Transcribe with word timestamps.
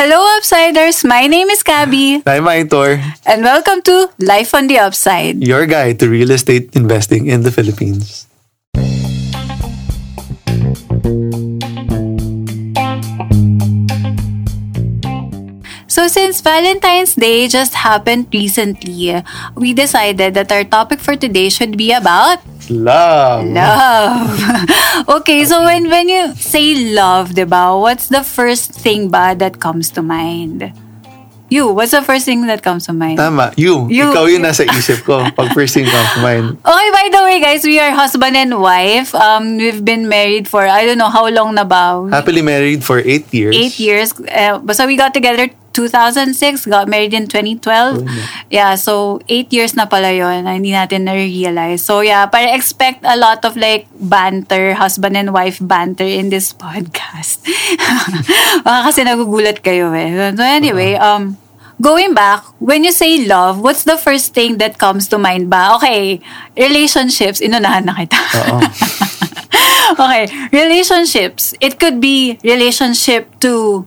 Hello, 0.00 0.16
Upsiders! 0.40 1.04
My 1.04 1.28
name 1.28 1.52
is 1.52 1.60
Gabby. 1.62 2.24
I'm 2.24 2.48
Aitor, 2.48 3.04
And 3.28 3.44
welcome 3.44 3.84
to 3.84 4.08
Life 4.16 4.54
on 4.56 4.64
the 4.66 4.80
Upside. 4.80 5.44
your 5.44 5.66
guide 5.68 6.00
to 6.00 6.08
real 6.08 6.30
estate 6.30 6.72
investing 6.72 7.26
in 7.28 7.44
the 7.44 7.52
Philippines. 7.52 8.24
So, 15.84 16.08
since 16.08 16.40
Valentine's 16.40 17.12
Day 17.12 17.44
just 17.44 17.74
happened 17.74 18.32
recently, 18.32 19.20
we 19.54 19.74
decided 19.74 20.32
that 20.32 20.48
our 20.48 20.64
topic 20.64 21.00
for 21.00 21.12
today 21.12 21.52
should 21.52 21.76
be 21.76 21.92
about 21.92 22.40
Love. 22.70 23.46
love. 23.50 25.08
okay, 25.20 25.44
so 25.44 25.66
when 25.66 25.90
when 25.90 26.08
you 26.08 26.34
say 26.38 26.94
love, 26.94 27.34
diba, 27.34 27.74
what's 27.74 28.06
the 28.08 28.22
first 28.22 28.70
thing 28.72 29.10
ba 29.10 29.34
that 29.34 29.58
comes 29.58 29.90
to 29.98 30.02
mind? 30.02 30.70
You, 31.50 31.74
what's 31.74 31.90
the 31.90 32.00
first 32.00 32.30
thing 32.30 32.46
that 32.46 32.62
comes 32.62 32.86
to 32.86 32.94
mind? 32.94 33.18
Tama. 33.18 33.50
You. 33.58 33.90
You. 33.90 34.14
Ikaw 34.14 34.30
yung 34.30 34.46
nasa 34.46 34.70
isip 34.70 35.02
ko. 35.02 35.26
Pag 35.34 35.50
first 35.50 35.74
thing 35.74 35.82
comes 35.82 36.10
to 36.14 36.22
mind. 36.22 36.46
Okay, 36.62 36.90
by 36.94 37.10
the 37.10 37.20
way, 37.26 37.42
guys, 37.42 37.66
we 37.66 37.82
are 37.82 37.90
husband 37.90 38.38
and 38.38 38.62
wife. 38.62 39.10
Um, 39.18 39.58
we've 39.58 39.82
been 39.82 40.06
married 40.06 40.46
for 40.46 40.62
I 40.62 40.86
don't 40.86 40.96
know 41.02 41.10
how 41.10 41.26
long 41.26 41.58
na 41.58 41.66
ba. 41.66 42.06
Happily 42.06 42.46
married 42.46 42.86
for 42.86 43.02
eight 43.02 43.26
years. 43.34 43.58
Eight 43.58 43.82
years. 43.82 44.14
Uh, 44.30 44.62
so 44.70 44.86
we 44.86 44.94
got 44.94 45.10
together 45.10 45.50
2006, 45.72 46.66
got 46.66 46.88
married 46.88 47.14
in 47.14 47.26
2012. 47.26 48.04
Yeah, 48.50 48.74
so 48.74 49.20
eight 49.28 49.52
years 49.52 49.74
na 49.74 49.86
pala 49.86 50.10
yun. 50.12 50.44
na 50.44 50.58
Hindi 50.58 50.72
natin 50.74 51.06
na-realize. 51.06 51.82
So 51.82 52.00
yeah, 52.00 52.26
para 52.26 52.52
expect 52.54 53.02
a 53.06 53.16
lot 53.16 53.44
of 53.44 53.56
like 53.56 53.86
banter, 53.98 54.74
husband 54.74 55.16
and 55.16 55.32
wife 55.32 55.58
banter 55.60 56.06
in 56.06 56.30
this 56.30 56.52
podcast. 56.62 57.46
Baka 58.66 58.90
kasi 58.90 59.06
nagugulat 59.06 59.62
kayo 59.62 59.94
eh. 59.94 60.34
So 60.34 60.42
anyway, 60.42 60.94
um, 60.98 61.38
going 61.80 62.14
back, 62.14 62.44
when 62.60 62.84
you 62.84 62.92
say 62.92 63.26
love, 63.26 63.60
what's 63.60 63.84
the 63.84 63.96
first 63.96 64.34
thing 64.34 64.58
that 64.58 64.78
comes 64.78 65.08
to 65.08 65.18
mind 65.18 65.48
ba? 65.48 65.78
Okay, 65.80 66.20
relationships, 66.56 67.40
inunahan 67.40 67.86
na 67.86 67.94
kita. 67.94 68.20
Okay, 69.90 70.30
relationships. 70.52 71.52
It 71.60 71.80
could 71.80 72.00
be 72.00 72.38
relationship 72.44 73.26
to 73.40 73.86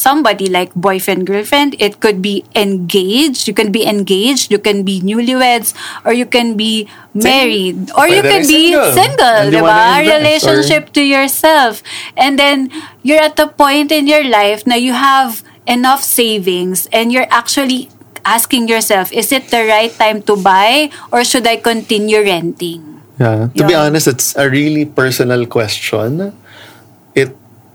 somebody 0.00 0.48
like 0.48 0.72
boyfriend 0.72 1.26
girlfriend 1.28 1.76
it 1.78 2.00
could 2.00 2.22
be 2.24 2.42
engaged 2.56 3.44
you 3.46 3.52
can 3.52 3.70
be 3.70 3.84
engaged 3.84 4.50
you 4.50 4.58
can 4.58 4.82
be 4.82 5.00
newlyweds 5.04 5.76
or 6.04 6.12
you 6.16 6.24
can 6.24 6.56
be 6.56 6.88
married 7.12 7.92
or 7.92 8.08
you 8.08 8.22
can 8.22 8.40
be 8.48 8.72
single. 8.72 8.92
single 8.96 9.52
diba? 9.52 10.00
relationship 10.00 10.88
to 10.96 11.04
yourself 11.04 11.82
and 12.16 12.38
then 12.38 12.72
you're 13.02 13.20
at 13.20 13.36
the 13.36 13.46
point 13.46 13.92
in 13.92 14.08
your 14.08 14.24
life 14.24 14.66
now 14.66 14.80
you 14.80 14.96
have 14.96 15.44
enough 15.66 16.02
savings 16.02 16.88
and 16.92 17.12
you're 17.12 17.28
actually 17.28 17.92
asking 18.24 18.68
yourself 18.68 19.12
is 19.12 19.32
it 19.32 19.52
the 19.52 19.68
right 19.68 19.92
time 20.00 20.22
to 20.22 20.36
buy 20.36 20.88
or 21.12 21.24
should 21.24 21.46
I 21.46 21.56
continue 21.56 22.24
renting 22.24 22.90
Yeah. 23.20 23.52
To 23.52 23.62
be 23.68 23.76
honest, 23.76 24.08
it's 24.08 24.32
a 24.32 24.48
really 24.48 24.88
personal 24.88 25.44
question. 25.44 26.32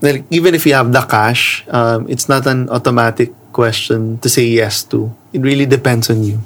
Like, 0.06 0.30
even 0.30 0.54
if 0.54 0.70
you 0.70 0.78
have 0.78 0.94
the 0.94 1.02
cash, 1.02 1.66
um, 1.74 2.06
it's 2.06 2.30
not 2.30 2.46
an 2.46 2.70
automatic 2.70 3.34
question 3.50 4.22
to 4.22 4.30
say 4.30 4.46
yes 4.46 4.86
to. 4.94 5.10
It 5.34 5.42
really 5.42 5.66
depends 5.66 6.14
on 6.14 6.22
you. 6.22 6.46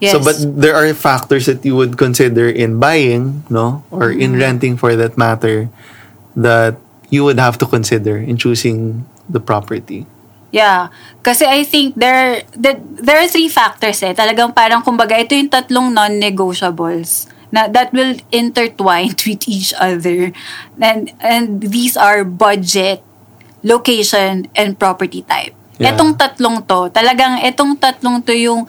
Yes. 0.00 0.12
So, 0.12 0.20
but 0.20 0.36
there 0.36 0.76
are 0.76 0.92
factors 0.92 1.48
that 1.48 1.64
you 1.64 1.76
would 1.76 1.96
consider 1.96 2.48
in 2.48 2.76
buying, 2.76 3.44
no, 3.48 3.84
or 3.88 4.12
in 4.12 4.36
Mm-hmm. 4.36 4.40
renting 4.40 4.74
for 4.76 4.96
that 4.96 5.16
matter, 5.16 5.72
that 6.36 6.76
you 7.08 7.24
would 7.24 7.40
have 7.40 7.56
to 7.58 7.66
consider 7.66 8.20
in 8.20 8.36
choosing 8.36 9.04
the 9.28 9.40
property. 9.40 10.04
Yeah. 10.52 10.88
Kasi 11.22 11.46
I 11.46 11.64
think 11.64 11.94
there, 11.94 12.42
there, 12.52 12.80
there 12.80 13.22
are 13.22 13.28
three 13.28 13.48
factors 13.48 14.02
eh. 14.02 14.12
Talagang 14.12 14.54
parang 14.54 14.82
kumbaga 14.82 15.14
ito 15.14 15.34
yung 15.34 15.48
tatlong 15.48 15.94
non-negotiables 15.94 17.30
na 17.50 17.66
that 17.68 17.92
will 17.92 18.16
intertwine 18.30 19.14
with 19.26 19.46
each 19.46 19.74
other. 19.78 20.32
And, 20.80 21.12
and 21.20 21.60
these 21.60 21.96
are 21.96 22.24
budget, 22.24 23.02
location, 23.62 24.48
and 24.56 24.78
property 24.78 25.22
type. 25.22 25.54
Yeah. 25.78 25.96
Etong 25.96 26.16
tatlong 26.16 26.66
to, 26.68 26.92
talagang 26.92 27.40
etong 27.40 27.80
tatlong 27.80 28.20
to 28.26 28.36
yung 28.36 28.68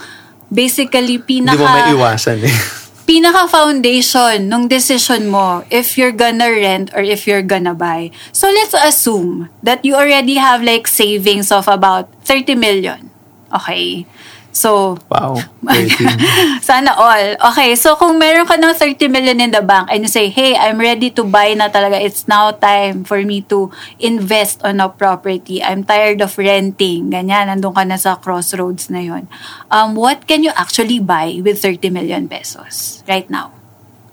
basically 0.51 1.19
Hindi 1.19 1.43
mo 1.43 1.67
pinaka 1.67 1.91
maiwasan 1.91 2.39
eh. 2.43 2.55
pinaka 3.11 3.43
foundation 3.51 4.47
nung 4.47 4.71
decision 4.71 5.27
mo 5.27 5.67
if 5.67 5.99
you're 5.99 6.15
gonna 6.15 6.47
rent 6.47 6.87
or 6.95 7.03
if 7.03 7.27
you're 7.27 7.43
gonna 7.43 7.75
buy. 7.75 8.07
So 8.31 8.47
let's 8.47 8.71
assume 8.71 9.51
that 9.59 9.83
you 9.83 9.99
already 9.99 10.39
have 10.39 10.63
like 10.63 10.87
savings 10.87 11.51
of 11.51 11.67
about 11.67 12.07
30 12.23 12.55
million. 12.55 13.11
Okay. 13.51 14.07
So, 14.51 14.99
Wow. 15.07 15.39
13. 15.63 16.11
sana 16.67 16.91
all. 16.95 17.39
Okay, 17.51 17.75
so 17.79 17.95
kung 17.95 18.19
meron 18.19 18.43
ka 18.43 18.59
ng 18.59 18.75
30 18.75 19.07
million 19.07 19.39
in 19.39 19.51
the 19.51 19.63
bank 19.63 19.87
and 19.87 20.03
you 20.03 20.11
say, 20.11 20.27
hey, 20.27 20.59
I'm 20.59 20.75
ready 20.75 21.07
to 21.15 21.23
buy 21.23 21.55
na 21.55 21.71
talaga. 21.71 21.95
It's 21.95 22.27
now 22.27 22.51
time 22.51 23.07
for 23.07 23.23
me 23.23 23.41
to 23.47 23.71
invest 23.99 24.59
on 24.67 24.83
a 24.83 24.91
property. 24.91 25.63
I'm 25.63 25.87
tired 25.87 26.19
of 26.19 26.35
renting. 26.35 27.11
Ganyan, 27.15 27.47
nandun 27.47 27.71
ka 27.71 27.87
na 27.87 27.95
sa 27.95 28.19
crossroads 28.19 28.91
na 28.91 28.99
yon. 28.99 29.31
Um, 29.71 29.95
what 29.95 30.27
can 30.27 30.43
you 30.43 30.51
actually 30.55 30.99
buy 30.99 31.39
with 31.39 31.63
30 31.63 31.87
million 31.89 32.27
pesos 32.27 33.03
right 33.07 33.29
now? 33.31 33.55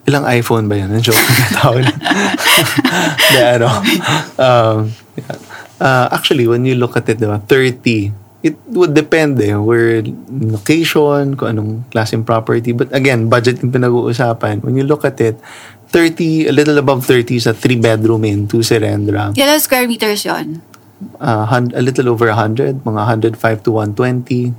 Ilang 0.08 0.24
iPhone 0.24 0.70
ba 0.70 0.78
yan? 0.78 0.88
Ang 0.94 1.02
joke 1.06 1.18
na 1.18 1.46
tawag. 1.52 1.84
Hindi, 1.84 3.40
ano. 3.58 3.68
Um, 4.40 4.76
yeah. 5.18 5.36
Uh, 5.78 6.06
actually, 6.14 6.46
when 6.46 6.64
you 6.64 6.74
look 6.74 6.96
at 6.96 7.06
it, 7.10 7.18
diba, 7.18 7.42
30, 7.44 8.27
it 8.42 8.54
would 8.70 8.94
depend 8.94 9.40
eh, 9.42 9.54
where 9.56 10.02
location, 10.30 11.34
kung 11.34 11.48
anong 11.58 11.70
klaseng 11.90 12.24
property. 12.24 12.72
But 12.72 12.94
again, 12.94 13.28
budget 13.28 13.62
yung 13.62 13.72
pinag-uusapan. 13.72 14.62
When 14.62 14.76
you 14.76 14.84
look 14.84 15.04
at 15.04 15.20
it, 15.20 15.38
30, 15.90 16.46
a 16.48 16.52
little 16.52 16.78
above 16.78 17.04
30 17.06 17.36
is 17.36 17.46
a 17.46 17.54
three-bedroom 17.54 18.24
in, 18.24 18.46
two 18.46 18.60
serendra. 18.60 19.32
Ilan 19.34 19.60
square 19.60 19.88
meters 19.88 20.24
yon? 20.24 20.62
Uh, 21.20 21.46
hun- 21.46 21.72
a 21.74 21.82
little 21.82 22.08
over 22.08 22.26
100, 22.28 22.84
mga 22.84 23.02
105 23.38 23.62
to 23.62 23.70
120 23.72 24.54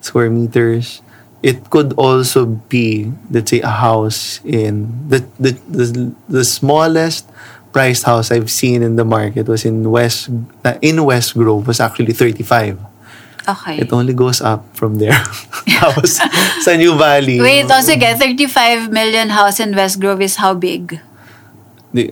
square 0.00 0.30
meters. 0.30 1.02
It 1.42 1.70
could 1.70 1.92
also 1.98 2.46
be, 2.46 3.10
let's 3.30 3.50
say, 3.50 3.60
a 3.66 3.74
house 3.82 4.38
in 4.46 4.86
the 5.10 5.26
the 5.42 5.58
the, 5.66 6.14
the 6.30 6.44
smallest 6.46 7.26
priced 7.74 8.06
house 8.06 8.30
I've 8.30 8.46
seen 8.46 8.78
in 8.86 8.94
the 8.94 9.02
market 9.02 9.50
was 9.50 9.66
in 9.66 9.82
West 9.90 10.30
in 10.80 11.02
West 11.02 11.34
Grove 11.34 11.66
was 11.66 11.82
actually 11.82 12.14
35. 12.14 12.78
Okay. 13.42 13.82
It 13.82 13.90
only 13.90 14.14
goes 14.14 14.38
up 14.38 14.62
from 14.78 15.02
there. 15.02 15.18
Tapos 15.82 16.22
sa 16.62 16.70
New 16.78 16.94
Valley. 16.94 17.42
Wait, 17.42 17.66
oh, 17.66 17.82
sige, 17.82 18.06
35 18.06 18.94
million 18.94 19.34
house 19.34 19.58
in 19.58 19.74
West 19.74 19.98
Grove 19.98 20.22
is 20.22 20.38
how 20.38 20.54
big? 20.54 21.02
Di, 21.90 22.06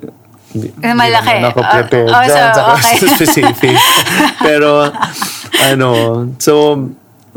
di, 0.50 0.66
Eh, 0.82 0.94
malaki. 0.94 1.38
Di 1.38 1.54
prepared 1.54 2.10
Oh, 2.10 2.18
oh, 2.18 2.24
dyan 2.26 2.50
so, 2.50 2.58
sa 2.58 2.62
okay. 2.74 2.96
specific. 3.14 3.76
Pero, 4.46 4.90
ano, 5.70 5.88
so, 6.42 6.74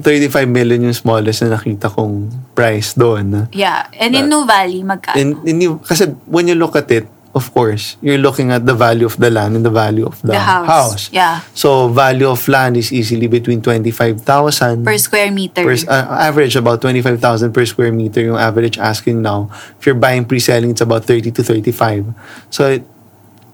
35 0.01 0.49
million 0.49 0.89
yung 0.89 0.97
smallest 0.97 1.45
na 1.45 1.53
nakita 1.53 1.85
kong 1.93 2.33
price 2.57 2.97
doon. 2.97 3.45
Yeah. 3.53 3.85
And 3.93 4.17
in 4.17 4.25
New 4.25 4.49
Valley, 4.49 4.81
magkano? 4.81 5.21
And, 5.21 5.37
and 5.45 5.57
you, 5.61 5.77
kasi 5.85 6.09
when 6.25 6.49
you 6.49 6.57
look 6.57 6.73
at 6.73 6.89
it, 6.89 7.05
of 7.33 7.49
course, 7.53 7.97
you're 8.01 8.21
looking 8.21 8.51
at 8.51 8.65
the 8.65 8.73
value 8.73 9.05
of 9.05 9.17
the 9.17 9.29
land 9.29 9.55
and 9.57 9.65
the 9.65 9.73
value 9.73 10.05
of 10.05 10.21
the, 10.21 10.37
The 10.37 10.39
house. 10.39 11.09
Yeah. 11.11 11.41
So, 11.53 11.89
value 11.89 12.29
of 12.29 12.47
land 12.47 12.77
is 12.77 12.93
easily 12.93 13.27
between 13.27 13.61
25,000 13.61 14.85
per 14.85 14.97
square 14.97 15.31
meter. 15.31 15.65
per, 15.65 15.73
uh, 15.89 16.29
average 16.29 16.55
about 16.55 16.81
25,000 16.81 17.51
per 17.51 17.65
square 17.65 17.91
meter 17.91 18.21
yung 18.21 18.37
average 18.37 18.77
asking 18.77 19.21
now. 19.21 19.49
If 19.79 19.85
you're 19.85 19.97
buying 19.97 20.25
pre-selling, 20.25 20.71
it's 20.71 20.81
about 20.81 21.05
30 21.05 21.31
to 21.31 21.43
35. 21.43 22.13
So, 22.49 22.69
it, 22.69 22.85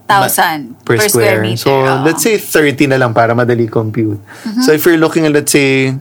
thousand 0.08 0.76
per, 0.84 0.98
square. 1.00 1.42
meter. 1.42 1.58
So. 1.58 1.72
Mm-hmm. 1.72 2.06
let's 2.06 2.24
say 2.24 2.38
30 2.38 2.88
na 2.88 2.98
lang 2.98 3.14
para 3.14 3.32
madali 3.32 3.72
compute. 3.72 4.20
So, 4.66 4.76
if 4.76 4.84
you're 4.86 5.00
looking 5.00 5.26
at, 5.26 5.32
let's 5.32 5.56
say, 5.56 5.96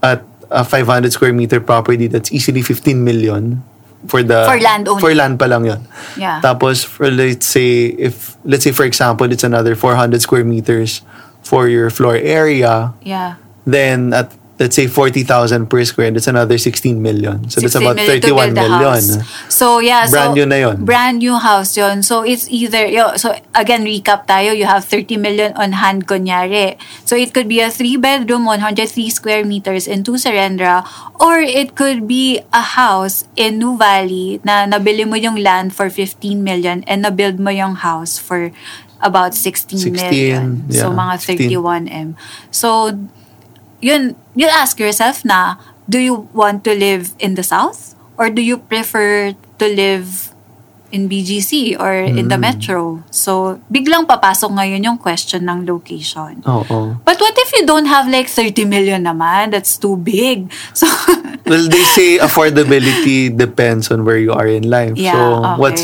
at 0.00 0.24
a 0.48 0.64
500 0.64 1.12
square 1.12 1.36
meter 1.36 1.60
property, 1.60 2.08
that's 2.08 2.32
easily 2.32 2.62
15 2.62 3.04
million 3.04 3.60
for 4.06 4.22
the... 4.22 4.44
For 4.46 4.60
land 4.60 4.86
only. 4.88 5.00
For 5.00 5.14
land 5.14 5.38
pa 5.38 5.46
lang 5.46 5.64
yun. 5.64 5.82
Yeah. 6.16 6.40
Tapos, 6.40 6.84
for 6.84 7.10
let's 7.10 7.46
say, 7.46 7.86
if, 7.98 8.36
let's 8.44 8.64
say, 8.64 8.72
for 8.72 8.84
example, 8.84 9.30
it's 9.32 9.44
another 9.44 9.74
400 9.74 10.22
square 10.22 10.44
meters 10.44 11.02
for 11.42 11.68
your 11.68 11.90
floor 11.90 12.16
area, 12.16 12.94
Yeah. 13.02 13.34
then 13.66 14.12
at 14.14 14.32
let's 14.58 14.74
say 14.74 14.86
40,000 14.86 15.70
per 15.70 15.84
square, 15.84 16.10
that's 16.10 16.26
another 16.26 16.58
16 16.58 17.00
million. 17.00 17.48
So 17.48 17.60
that's 17.60 17.78
16 17.78 17.82
about 17.82 17.96
million 17.96 18.20
to 18.20 18.26
31 18.26 18.54
build 18.54 18.56
the 18.56 18.68
million. 18.68 18.82
house. 18.82 19.54
So, 19.54 19.78
yeah. 19.78 20.10
Brand 20.10 20.30
so, 20.30 20.34
new 20.34 20.46
na 20.46 20.56
yun. 20.56 20.84
Brand 20.84 21.18
new 21.18 21.36
house 21.38 21.76
yun. 21.76 22.02
So, 22.02 22.22
it's 22.22 22.50
either, 22.50 22.86
yo, 22.86 23.16
so 23.16 23.34
again, 23.54 23.84
recap 23.84 24.26
tayo, 24.26 24.56
you 24.56 24.66
have 24.66 24.84
30 24.84 25.16
million 25.16 25.52
on 25.54 25.72
hand, 25.72 26.06
kunyari. 26.06 26.76
So, 27.04 27.14
it 27.14 27.32
could 27.32 27.48
be 27.48 27.60
a 27.60 27.68
3-bedroom, 27.68 28.44
103 28.44 29.10
square 29.10 29.44
meters 29.44 29.86
in 29.86 30.02
two 30.02 30.18
Serendra, 30.18 30.82
or 31.20 31.38
it 31.38 31.76
could 31.76 32.08
be 32.08 32.42
a 32.52 32.62
house 32.62 33.24
in 33.36 33.58
New 33.58 33.78
Valley 33.78 34.40
na 34.42 34.66
nabili 34.66 35.06
mo 35.06 35.14
yung 35.14 35.36
land 35.38 35.74
for 35.74 35.88
15 35.88 36.42
million 36.42 36.82
and 36.90 37.04
nabuild 37.04 37.38
mo 37.38 37.50
yung 37.50 37.76
house 37.76 38.18
for 38.18 38.50
about 39.00 39.34
16, 39.34 39.78
16, 39.78 39.92
million. 39.94 40.66
So, 40.70 40.90
yeah, 40.90 40.98
mga 40.98 41.14
16. 41.22 41.50
31M. 41.50 42.08
So, 42.50 42.98
yun, 43.80 44.16
you 44.34 44.46
ask 44.46 44.78
yourself 44.78 45.24
na, 45.24 45.56
do 45.88 45.98
you 45.98 46.28
want 46.32 46.64
to 46.64 46.74
live 46.74 47.12
in 47.18 47.34
the 47.34 47.42
South? 47.42 47.94
Or 48.18 48.30
do 48.30 48.42
you 48.42 48.58
prefer 48.58 49.32
to 49.58 49.66
live 49.66 50.34
in 50.90 51.08
BGC 51.08 51.76
or 51.78 51.92
in 51.92 52.28
the 52.28 52.36
Mm. 52.36 52.48
metro? 52.48 52.80
So, 53.12 53.60
biglang 53.70 54.08
papasok 54.08 54.50
ngayon 54.56 54.82
yung 54.84 54.98
question 54.98 55.44
ng 55.46 55.64
location. 55.68 56.42
Oo. 56.48 56.96
But 57.04 57.20
what 57.20 57.36
if 57.36 57.52
you 57.54 57.62
don't 57.64 57.86
have 57.86 58.08
like 58.08 58.26
30 58.26 58.64
million 58.64 59.04
naman? 59.04 59.52
That's 59.52 59.76
too 59.78 59.96
big. 59.96 60.50
So, 60.74 60.88
Well, 61.48 61.64
they 61.64 61.84
say 61.96 62.18
affordability 62.20 63.32
depends 63.32 63.88
on 63.88 64.04
where 64.04 64.18
you 64.20 64.32
are 64.36 64.44
in 64.48 64.68
life. 64.68 64.92
Yeah, 65.00 65.16
so, 65.16 65.20
okay. 65.40 65.56
what's 65.56 65.82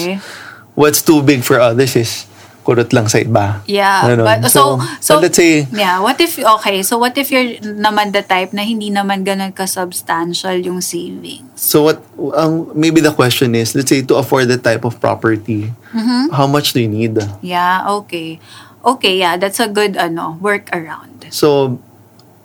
what's 0.76 1.00
too 1.00 1.22
big 1.22 1.40
for 1.40 1.56
others 1.56 1.96
is 1.96 2.28
kurot 2.64 2.88
lang 2.96 3.04
sa 3.06 3.20
iba. 3.20 3.60
Yeah, 3.68 4.08
Ganon. 4.08 4.24
but 4.24 4.38
so 4.48 4.80
so, 4.98 5.20
but 5.20 5.28
let's 5.28 5.36
say 5.36 5.68
yeah, 5.70 6.00
what 6.00 6.16
if 6.16 6.40
okay, 6.40 6.80
so 6.80 6.96
what 6.96 7.12
if 7.20 7.28
you're 7.28 7.60
naman 7.60 8.16
the 8.16 8.24
type 8.24 8.56
na 8.56 8.64
hindi 8.64 8.88
naman 8.88 9.20
ganun 9.22 9.52
ka 9.52 9.68
substantial 9.68 10.56
yung 10.56 10.80
savings? 10.80 11.44
so 11.60 11.84
what 11.92 12.00
um, 12.34 12.72
maybe 12.72 13.04
the 13.04 13.12
question 13.12 13.52
is 13.54 13.76
let's 13.76 13.92
say 13.92 14.00
to 14.00 14.16
afford 14.16 14.48
the 14.48 14.56
type 14.58 14.82
of 14.88 14.96
property, 14.98 15.68
Mm-hmm. 15.94 16.32
how 16.34 16.48
much 16.48 16.72
do 16.72 16.80
you 16.82 16.88
need? 16.90 17.14
Yeah, 17.38 17.86
okay. 18.02 18.40
Okay, 18.84 19.16
yeah, 19.22 19.36
that's 19.38 19.60
a 19.60 19.68
good 19.68 19.96
ano, 19.96 20.36
work 20.40 20.68
around. 20.74 21.28
So 21.30 21.78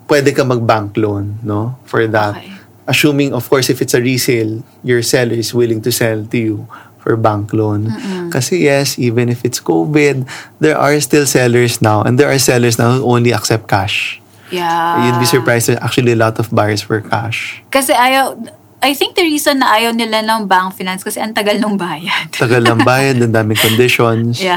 pwede 0.07 0.35
ka 0.35 0.43
mag-bank 0.43 0.95
loan, 0.99 1.39
no? 1.43 1.79
For 1.87 2.05
that. 2.11 2.37
Okay. 2.37 2.55
Assuming 2.89 3.33
of 3.37 3.45
course 3.49 3.69
if 3.69 3.81
it's 3.81 3.93
a 3.93 4.01
resale, 4.01 4.61
your 4.81 5.01
seller 5.05 5.37
is 5.37 5.53
willing 5.53 5.81
to 5.85 5.91
sell 5.93 6.25
to 6.25 6.37
you 6.37 6.55
for 6.99 7.15
bank 7.15 7.51
loan. 7.51 7.89
Kasi 8.29 8.63
yes, 8.63 8.99
even 8.99 9.27
if 9.27 9.43
it's 9.43 9.59
COVID, 9.59 10.27
there 10.59 10.77
are 10.77 10.93
still 10.99 11.25
sellers 11.25 11.81
now 11.81 12.03
and 12.03 12.19
there 12.19 12.29
are 12.29 12.37
sellers 12.37 12.77
now 12.77 12.99
who 12.99 13.03
only 13.07 13.31
accept 13.31 13.67
cash. 13.67 14.21
Yeah. 14.51 15.05
You'd 15.07 15.19
be 15.19 15.29
surprised 15.29 15.69
that 15.69 15.81
actually 15.81 16.11
a 16.13 16.19
lot 16.19 16.39
of 16.39 16.49
buyers 16.49 16.81
for 16.81 17.01
cash. 17.01 17.61
Kasi 17.69 17.93
ayaw 17.93 18.35
I 18.79 18.95
think 18.95 19.19
the 19.19 19.27
reason 19.27 19.59
na 19.59 19.75
ayaw 19.75 19.91
nila 19.91 20.23
ng 20.23 20.47
bank 20.47 20.71
finance 20.79 21.03
kasi 21.03 21.19
ang 21.19 21.35
tagal 21.35 21.59
ng 21.59 21.75
bayad. 21.75 22.31
Tagal 22.31 22.63
ng 22.63 22.79
bayad, 22.87 23.19
ang 23.19 23.35
daming 23.35 23.59
conditions. 23.59 24.39
yeah. 24.39 24.55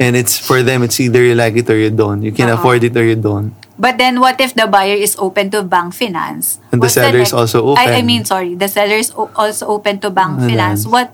And 0.00 0.16
it's 0.16 0.40
for 0.40 0.64
them, 0.64 0.80
it's 0.80 0.96
either 0.96 1.20
you 1.20 1.36
like 1.36 1.52
it 1.52 1.68
or 1.68 1.76
you 1.76 1.92
don't. 1.92 2.24
You 2.24 2.32
can 2.32 2.48
Oo. 2.48 2.56
afford 2.56 2.80
it 2.80 2.96
or 2.96 3.04
you 3.04 3.14
don't. 3.16 3.52
But 3.78 4.00
then 4.00 4.18
what 4.24 4.40
if 4.40 4.56
the 4.56 4.66
buyer 4.66 4.96
is 4.96 5.14
open 5.20 5.52
to 5.52 5.62
bank 5.62 5.92
finance? 5.94 6.58
And 6.72 6.80
the 6.80 6.88
What's 6.88 6.96
seller 6.96 7.20
is 7.20 7.30
next- 7.30 7.36
also 7.36 7.76
open. 7.76 7.84
I, 7.84 8.00
I 8.00 8.02
mean, 8.02 8.24
sorry, 8.24 8.56
the 8.56 8.66
seller 8.72 8.96
is 8.96 9.12
o- 9.14 9.30
also 9.36 9.68
open 9.68 10.00
to 10.00 10.08
bank 10.10 10.40
Ayan. 10.40 10.48
finance. 10.50 10.82
What 10.88 11.12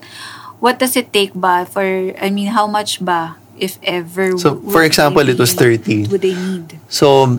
what 0.64 0.81
does 0.81 0.96
it 0.96 1.12
take 1.12 1.37
ba 1.37 1.69
for 1.69 1.84
I 2.16 2.32
mean, 2.32 2.49
how 2.49 2.64
much 2.64 3.05
ba 3.05 3.37
if 3.61 3.76
ever 3.84 4.40
So, 4.40 4.56
for 4.72 4.81
example, 4.81 5.20
it 5.28 5.37
was 5.37 5.52
be- 5.52 6.08
30. 6.08 6.08
Would 6.08 6.25
they 6.25 6.32
need? 6.32 6.81
So, 6.88 7.37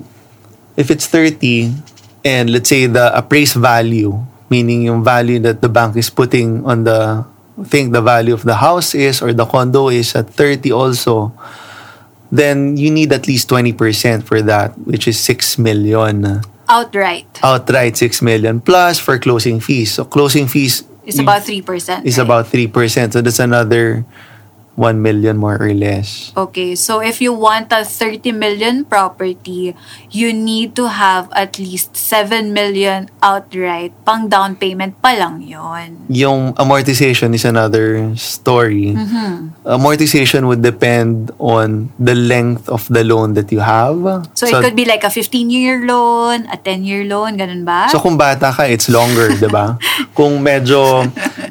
if 0.78 0.94
it's 0.94 1.10
30 1.10 1.74
and 2.22 2.54
let's 2.54 2.70
say 2.70 2.86
the 2.86 3.10
appraised 3.18 3.58
value, 3.58 4.14
meaning 4.54 4.86
yung 4.86 5.02
value 5.02 5.42
that 5.42 5.66
the 5.66 5.68
bank 5.74 5.98
is 5.98 6.14
putting 6.14 6.62
on 6.70 6.86
the 6.86 7.26
think 7.66 7.98
the 7.98 8.06
value 8.06 8.38
of 8.38 8.46
the 8.46 8.62
house 8.62 8.94
is 8.94 9.26
or 9.26 9.34
the 9.34 9.50
condo 9.50 9.90
is 9.90 10.14
at 10.14 10.30
30 10.30 10.70
also, 10.70 11.34
then 12.30 12.78
you 12.78 12.92
need 12.92 13.10
at 13.10 13.26
least 13.26 13.50
20% 13.50 13.74
for 14.22 14.44
that, 14.44 14.78
which 14.86 15.08
is 15.08 15.18
6 15.18 15.58
million. 15.58 16.44
Outright. 16.68 17.26
Outright 17.42 17.96
6 17.96 18.22
million 18.22 18.60
plus 18.60 19.00
for 19.00 19.18
closing 19.18 19.60
fees. 19.60 19.94
So 19.96 20.04
closing 20.04 20.48
fees 20.48 20.84
It's 21.06 21.20
about 21.20 21.44
3%. 21.44 22.06
It's 22.06 22.18
right? 22.18 22.24
about 22.26 22.46
3%. 22.48 23.14
So 23.14 23.22
that's 23.22 23.40
another 23.40 24.06
1 24.76 25.02
million 25.02 25.38
more 25.38 25.56
or 25.56 25.74
less. 25.74 26.32
Okay, 26.36 26.76
so 26.76 27.00
if 27.00 27.22
you 27.22 27.34
want 27.34 27.72
a 27.72 27.84
30 27.84 28.32
million 28.32 28.84
property, 28.86 29.76
you 30.12 30.34
need 30.34 30.76
to 30.76 30.88
have 30.88 31.32
at 31.32 31.60
least 31.60 31.96
7 31.96 32.52
million 32.52 33.10
outright. 33.24 33.96
Pang 34.06 34.28
down 34.28 34.56
payment 34.56 35.00
pa 35.02 35.16
lang 35.16 35.42
yon. 35.42 36.06
Yung 36.12 36.54
amortization 36.60 37.34
is 37.34 37.46
another 37.46 38.16
story. 38.16 38.94
Mm-hmm. 38.94 39.66
Amortization 39.66 40.48
would 40.48 40.62
depend 40.62 41.32
on 41.40 41.90
the 42.00 42.16
length 42.16 42.68
of 42.70 42.88
the 42.92 43.04
loan 43.04 43.34
that 43.34 43.52
you 43.52 43.60
have. 43.60 44.28
So, 44.36 44.48
it 44.48 44.60
could 44.60 44.76
be 44.76 44.86
like 44.86 45.04
a 45.04 45.12
15-year 45.12 45.88
loan, 45.88 46.46
a 46.52 46.58
10-year 46.58 47.06
loan, 47.08 47.38
ganun 47.40 47.64
ba? 47.64 47.88
So 47.90 48.00
kung 48.04 48.18
bata 48.18 48.52
ka, 48.52 48.68
it's 48.68 48.92
longer, 48.92 49.32
'di 49.32 49.48
ba? 49.48 49.80
Kung 50.18 50.44
medyo 50.44 51.04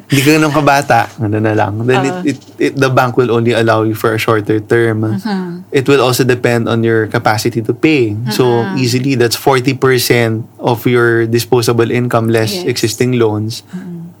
hindi 0.05 0.21
ka 0.21 0.37
ganun 0.37 0.53
kabata, 0.53 1.09
ano 1.17 1.37
na 1.41 1.53
lang. 1.57 1.81
Then 1.81 1.99
Oo. 2.05 2.21
it, 2.21 2.37
it, 2.37 2.39
it, 2.61 2.73
the 2.77 2.89
bank 2.93 3.14
will 3.17 3.31
only 3.31 3.51
allow 3.51 3.83
you 3.83 3.95
for 3.95 4.13
a 4.13 4.19
shorter 4.19 4.59
term. 4.59 5.01
Mm-hmm. 5.01 5.71
It 5.71 5.87
will 5.87 6.01
also 6.01 6.23
depend 6.23 6.69
on 6.69 6.83
your 6.83 7.07
capacity 7.07 7.61
to 7.61 7.73
pay. 7.73 8.15
So 8.31 8.63
easily 8.75 9.15
that's 9.15 9.35
40% 9.35 10.43
of 10.59 10.85
your 10.85 11.25
disposable 11.25 11.89
income 11.91 12.29
less 12.29 12.53
Yes. 12.55 12.65
existing 12.67 13.17
loans. 13.19 13.63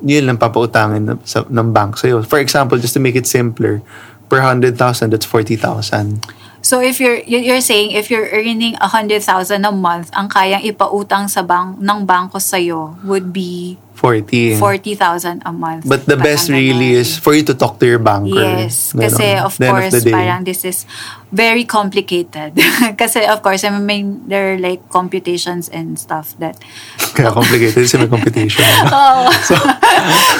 Yun 0.05 0.27
lang 0.27 0.37
papautangin 0.37 1.09
ng, 1.09 1.19
sa, 1.23 1.45
ng 1.47 1.69
bank 1.73 1.97
sa'yo. 1.97 2.21
For 2.21 2.37
example, 2.37 2.77
just 2.77 2.93
to 2.93 3.01
make 3.01 3.15
it 3.15 3.25
simpler, 3.25 3.81
per 4.29 4.41
100,000, 4.41 4.75
that's 5.09 5.25
40,000. 5.25 6.21
So 6.65 6.81
if 6.81 6.97
you're 6.97 7.21
you- 7.29 7.45
you're 7.45 7.61
saying 7.61 7.93
if 7.93 8.09
you're 8.09 8.25
earning 8.33 8.73
100,000 8.81 9.21
a 9.61 9.69
month, 9.69 10.09
ang 10.17 10.33
kayang 10.33 10.65
ipautang 10.65 11.29
sa 11.29 11.45
bank 11.45 11.77
ng 11.77 11.99
bangko 12.09 12.41
sa 12.41 12.57
would 13.05 13.29
be 13.29 13.77
40. 13.95 14.59
40,000 14.59 15.43
a 15.45 15.53
month. 15.53 15.87
But 15.87 16.05
the 16.05 16.17
best 16.17 16.49
really 16.49 16.91
ganon. 16.91 17.01
is 17.01 17.17
for 17.17 17.33
you 17.33 17.43
to 17.43 17.55
talk 17.55 17.79
to 17.79 17.85
your 17.87 17.99
banker. 17.99 18.43
Yes, 18.43 18.91
kasi 18.91 19.39
of 19.39 19.55
course 19.55 20.03
the 20.03 20.11
parang 20.11 20.43
this 20.43 20.67
is 20.67 20.85
very 21.31 21.63
complicated. 21.63 22.59
kasi 23.01 23.23
of 23.23 23.39
course 23.41 23.63
I 23.63 23.71
mean 23.71 24.27
there 24.27 24.53
are 24.53 24.59
like 24.59 24.83
computations 24.91 25.71
and 25.71 25.95
stuff 25.95 26.35
that 26.43 26.59
Kaya 27.15 27.31
complicated 27.31 27.87
may 27.95 28.07
computation. 28.11 28.67
Oh. 28.95 29.27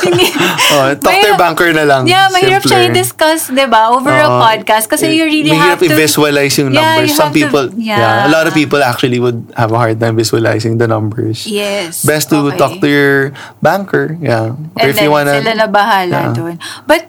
Hindi. 0.03 0.27
oh, 0.75 0.91
talk 0.99 1.15
to 1.15 1.27
your 1.27 1.39
banker 1.39 1.71
na 1.71 1.87
lang. 1.87 2.07
Yeah, 2.07 2.27
mahirap 2.29 2.67
siya 2.67 2.91
i-discuss, 2.91 3.49
di 3.49 3.65
ba, 3.65 3.95
over 3.95 4.11
a 4.11 4.27
podcast. 4.27 4.91
Kasi 4.91 5.15
you 5.15 5.23
really 5.25 5.55
mahirap 5.55 5.79
have 5.79 5.83
to... 5.83 5.95
i-visualize 5.95 6.53
yung 6.59 6.75
Yeah, 6.75 6.83
numbers. 6.83 7.09
you 7.09 7.15
Some 7.15 7.31
have 7.31 7.35
to- 7.35 7.39
people, 7.39 7.65
yeah. 7.79 8.27
a 8.27 8.31
lot 8.31 8.45
of 8.45 8.53
people 8.53 8.83
actually 8.83 9.19
would 9.19 9.47
have 9.55 9.71
a 9.71 9.79
hard 9.79 9.99
time 9.99 10.19
visualizing 10.19 10.77
the 10.77 10.87
numbers. 10.87 11.47
Yes. 11.47 12.03
Best 12.03 12.29
to 12.35 12.51
okay. 12.51 12.59
talk 12.59 12.73
to 12.83 12.87
your 12.87 13.31
banker. 13.59 14.17
Yeah. 14.17 14.53
Or 14.75 14.79
And 14.79 14.89
if 14.89 14.97
you 14.97 15.07
then, 15.07 15.11
wanna, 15.11 15.33
sila 15.37 15.51
na 15.55 15.67
bahala 15.67 16.29
Yeah. 16.29 16.33
doon. 16.33 16.55
But, 16.85 17.07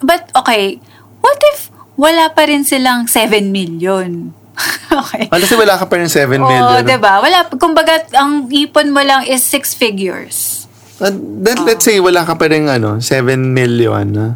but, 0.00 0.30
okay, 0.36 0.78
what 1.20 1.38
if 1.54 1.68
wala 1.94 2.30
pa 2.30 2.44
rin 2.44 2.62
silang 2.62 3.06
7 3.06 3.50
million? 3.50 4.32
okay. 4.90 5.26
Ano 5.30 5.42
kasi 5.42 5.58
wala 5.58 5.74
ka 5.74 5.86
pa 5.86 5.98
rin 5.98 6.06
7 6.06 6.30
Oo, 6.38 6.46
million. 6.46 6.82
diba? 6.86 7.18
Wala, 7.18 7.50
kumbaga, 7.58 8.06
ang 8.14 8.46
ipon 8.48 8.94
mo 8.94 9.02
lang 9.02 9.26
is 9.26 9.42
6 9.42 9.74
figures. 9.74 10.66
Uh, 11.02 11.10
then, 11.42 11.58
let's 11.66 11.82
say 11.82 11.98
wala 11.98 12.22
ka 12.22 12.38
pa 12.38 12.46
rin 12.46 12.70
ano, 12.70 13.02
7 13.02 13.34
million. 13.50 14.06
ah. 14.14 14.32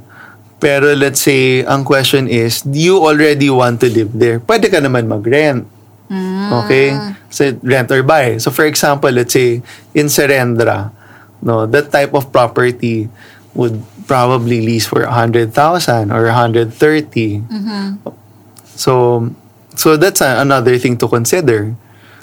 Pero 0.58 0.90
let's 0.98 1.22
say, 1.22 1.62
ang 1.62 1.86
question 1.86 2.26
is, 2.26 2.66
do 2.66 2.74
you 2.74 2.98
already 2.98 3.46
want 3.46 3.78
to 3.78 3.86
live 3.86 4.10
there? 4.10 4.42
Pwede 4.42 4.66
ka 4.66 4.82
naman 4.82 5.06
mag-rent. 5.06 5.62
Okay? 6.66 6.96
So, 7.30 7.54
rent 7.62 7.86
or 7.92 8.02
buy. 8.02 8.42
So, 8.42 8.50
for 8.50 8.66
example, 8.66 9.12
let's 9.12 9.38
say, 9.38 9.62
in 9.94 10.10
Serendra, 10.10 10.90
no, 11.40 11.66
that 11.66 11.90
type 11.90 12.14
of 12.14 12.30
property 12.30 13.08
would 13.54 13.82
probably 14.06 14.62
lease 14.62 14.86
for 14.86 15.02
100,000 15.04 15.50
or 16.10 16.24
130. 16.30 17.42
So, 18.78 19.28
so 19.74 19.96
that's 19.96 20.20
a- 20.20 20.40
another 20.40 20.78
thing 20.78 20.96
to 20.98 21.06
consider. 21.08 21.74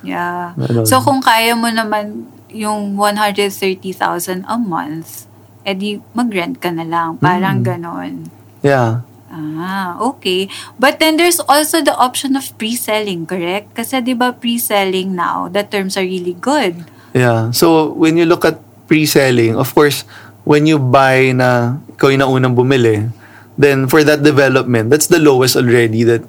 Yeah. 0.02 0.54
Ano? 0.56 0.86
So, 0.86 1.02
kung 1.02 1.20
kaya 1.20 1.58
mo 1.58 1.68
naman 1.68 2.30
yung 2.50 2.96
130,000 2.96 4.46
a 4.48 4.56
month, 4.56 5.28
edi 5.66 6.00
mag-rent 6.14 6.62
ka 6.62 6.70
na 6.70 6.86
lang. 6.86 7.18
Parang 7.18 7.60
Mm. 7.60 7.66
ganon. 7.66 8.14
Yeah. 8.62 9.02
Ah, 9.36 10.00
okay. 10.00 10.48
But 10.80 11.04
then 11.04 11.20
there's 11.20 11.44
also 11.44 11.84
the 11.84 11.92
option 11.92 12.40
of 12.40 12.48
pre-selling, 12.56 13.28
correct? 13.28 13.76
Kasi 13.76 14.00
'di 14.00 14.16
ba 14.16 14.32
pre-selling 14.32 15.12
now, 15.12 15.52
the 15.52 15.66
terms 15.66 16.00
are 16.00 16.08
really 16.08 16.38
good. 16.40 16.88
Yeah. 17.12 17.52
So, 17.52 17.92
when 17.92 18.16
you 18.16 18.24
look 18.24 18.48
at 18.48 18.64
pre-selling, 18.88 19.58
of 19.58 19.74
course, 19.74 20.06
when 20.46 20.70
you 20.70 20.78
buy 20.78 21.34
na 21.34 21.82
ikaw 21.96 22.14
yung 22.14 22.22
naunang 22.22 22.56
bumili, 22.56 23.10
then 23.58 23.88
for 23.88 24.04
that 24.04 24.22
development, 24.22 24.90
that's 24.90 25.08
the 25.08 25.20
lowest 25.20 25.56
already 25.56 26.04
that 26.04 26.22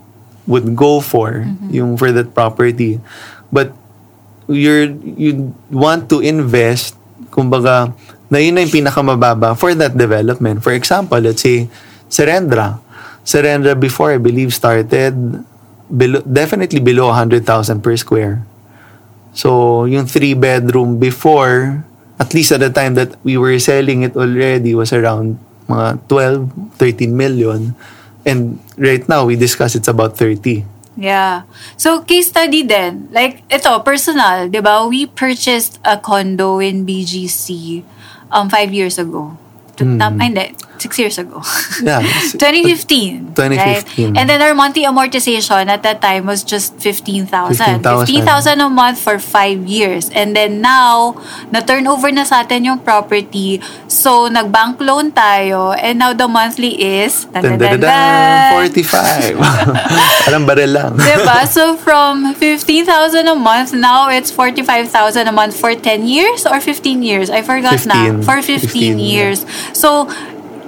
would 0.47 0.79
go 0.79 1.03
for 1.03 1.45
yung 1.69 1.99
for 1.99 2.15
that 2.15 2.33
property. 2.33 3.03
But 3.51 3.75
you're 4.47 4.89
you 5.19 5.53
want 5.71 6.07
to 6.15 6.23
invest 6.23 6.95
kumbaga 7.35 7.91
na 8.31 8.39
yun 8.39 8.55
na 8.55 8.63
yung 8.63 8.75
pinakamababa 8.83 9.59
for 9.59 9.75
that 9.75 9.95
development. 9.95 10.63
For 10.63 10.73
example, 10.73 11.19
let's 11.19 11.43
say 11.43 11.69
Serendra. 12.09 12.79
Serendra 13.27 13.75
before 13.75 14.15
I 14.15 14.19
believe 14.23 14.55
started 14.55 15.43
below, 15.91 16.23
definitely 16.23 16.79
below 16.79 17.11
100,000 17.11 17.43
per 17.83 17.95
square. 17.99 18.43
So, 19.37 19.85
yung 19.85 20.07
three 20.07 20.33
bedroom 20.33 20.99
before, 20.99 21.85
at 22.19 22.33
least 22.33 22.53
at 22.53 22.61
the 22.61 22.71
time 22.71 22.95
that 22.95 23.17
we 23.25 23.37
were 23.37 23.59
selling 23.59 24.03
it 24.03 24.17
already 24.17 24.75
was 24.75 24.93
around 24.93 25.39
mga 25.69 26.01
12, 26.09 26.79
13 26.79 27.17
million. 27.17 27.75
And 28.27 28.59
right 28.77 29.07
now, 29.09 29.25
we 29.27 29.37
discussed 29.37 29.77
it's 29.77 29.89
about 29.89 30.19
30. 30.19 30.65
Yeah. 30.97 31.45
So, 31.77 32.03
case 32.03 32.33
study 32.33 32.65
din. 32.65 33.09
Like, 33.13 33.45
ito, 33.53 33.71
personal, 33.85 34.49
di 34.49 34.59
ba? 34.65 34.89
We 34.89 35.07
purchased 35.07 35.79
a 35.85 36.01
condo 36.01 36.59
in 36.59 36.89
BGC 36.89 37.85
um, 38.33 38.49
five 38.49 38.73
years 38.73 38.99
ago. 38.99 39.37
To, 39.77 39.85
tam, 40.01 40.17
ay, 40.19 40.33
hindi. 40.33 40.47
Six 40.79 40.99
years 40.99 41.17
ago. 41.19 41.43
Yeah. 41.83 42.01
2015. 42.37 43.35
2015. 43.35 43.57
Right? 43.57 44.21
And 44.21 44.29
then 44.29 44.43
our 44.43 44.55
monthly 44.55 44.85
amortization 44.85 45.67
at 45.67 45.83
that 45.83 46.01
time 46.01 46.27
was 46.27 46.45
just 46.45 46.77
15,000. 46.79 47.83
15,000. 47.83 48.07
15,000 48.07 48.61
a 48.61 48.69
month 48.69 48.99
for 48.99 49.19
five 49.19 49.67
years. 49.67 50.11
And 50.11 50.37
then 50.37 50.61
now, 50.61 51.17
na-turnover 51.51 52.13
na 52.13 52.25
sa 52.25 52.43
atin 52.45 52.65
yung 52.65 52.79
property. 52.81 53.61
So, 53.89 54.29
nag-bank 54.29 54.81
loan 54.81 55.13
tayo. 55.13 55.73
And 55.77 55.99
now 55.99 56.13
the 56.13 56.29
monthly 56.29 56.77
is... 56.77 57.25
Dun, 57.33 57.43
dun, 57.43 57.59
dun, 57.59 57.81
dun, 57.81 57.89
dun, 57.89 58.67
45. 58.69 59.37
Parang 60.27 60.45
baril 60.47 60.71
lang. 60.73 60.93
Diba? 61.01 61.47
So 61.57 61.77
from 61.77 62.35
15,000 62.35 63.29
a 63.29 63.35
month, 63.35 63.73
now 63.73 64.11
it's 64.11 64.31
45,000 64.31 65.29
a 65.29 65.33
month 65.33 65.57
for 65.57 65.75
10 65.75 66.07
years 66.07 66.45
or 66.45 66.61
15 66.61 67.03
years? 67.03 67.31
I 67.31 67.41
forgot 67.41 67.87
na. 67.87 68.21
15. 68.21 68.23
For 68.23 68.43
15, 68.43 68.69
15, 68.69 68.99
years. 68.99 69.47
So, 69.73 70.09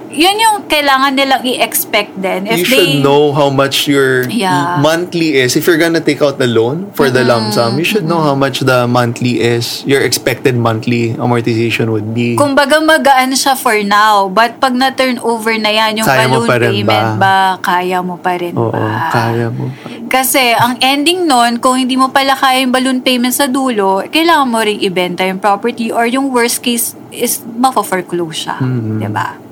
yun 0.09 0.35
yung 0.35 0.57
kailangan 0.65 1.13
nilang 1.13 1.41
i-expect 1.45 2.17
din. 2.17 2.49
If 2.49 2.65
you 2.65 2.65
they, 2.65 2.69
should 2.69 2.93
know 3.05 3.31
how 3.31 3.49
much 3.53 3.85
your 3.85 4.25
Yeah. 4.29 4.81
monthly 4.81 5.37
is. 5.37 5.53
If 5.53 5.69
you're 5.69 5.79
gonna 5.79 6.01
take 6.01 6.21
out 6.21 6.41
the 6.41 6.49
loan 6.49 6.89
for 6.97 7.13
the 7.13 7.21
lump 7.21 7.53
sum, 7.53 7.77
you 7.77 7.85
should 7.85 8.05
know 8.05 8.21
how 8.21 8.33
much 8.33 8.65
the 8.65 8.89
monthly 8.89 9.41
is. 9.41 9.85
Your 9.85 10.01
expected 10.01 10.57
monthly 10.57 11.13
amortization 11.15 11.93
would 11.93 12.13
be. 12.13 12.33
Kumbaga 12.35 12.81
magaan 12.81 13.37
siya 13.37 13.53
for 13.53 13.77
now. 13.85 14.27
But 14.29 14.57
pag 14.57 14.73
na-turn 14.73 15.21
over 15.21 15.53
na 15.57 15.69
yan, 15.69 16.01
yung 16.01 16.07
Kaya 16.09 16.25
mo 16.25 16.41
balloon 16.41 16.49
pa 16.49 16.57
payment 16.57 17.09
ba? 17.15 17.21
ba? 17.21 17.37
kaya 17.61 17.97
mo 18.01 18.15
pa 18.17 18.33
rin 18.37 18.53
Oo, 18.57 18.73
ba? 18.73 19.09
kaya 19.13 19.47
mo. 19.53 19.69
Kasi 20.09 20.57
ang 20.57 20.81
ending 20.81 21.29
nun, 21.29 21.61
kung 21.61 21.77
hindi 21.77 21.93
mo 21.93 22.09
pala 22.09 22.33
kaya 22.33 22.65
yung 22.65 22.73
balloon 22.73 22.99
payment 23.05 23.33
sa 23.33 23.45
dulo, 23.45 24.01
kailangan 24.09 24.47
mo 24.49 24.57
ring 24.65 24.81
ibenta 24.81 25.21
yung 25.21 25.37
property 25.37 25.93
or 25.93 26.09
yung 26.09 26.33
worst 26.33 26.65
case 26.65 26.97
is 27.13 27.41
mako-foreclose 27.45 28.49
siya. 28.49 28.57
Mm-hmm. 28.57 29.13
ba? 29.13 29.48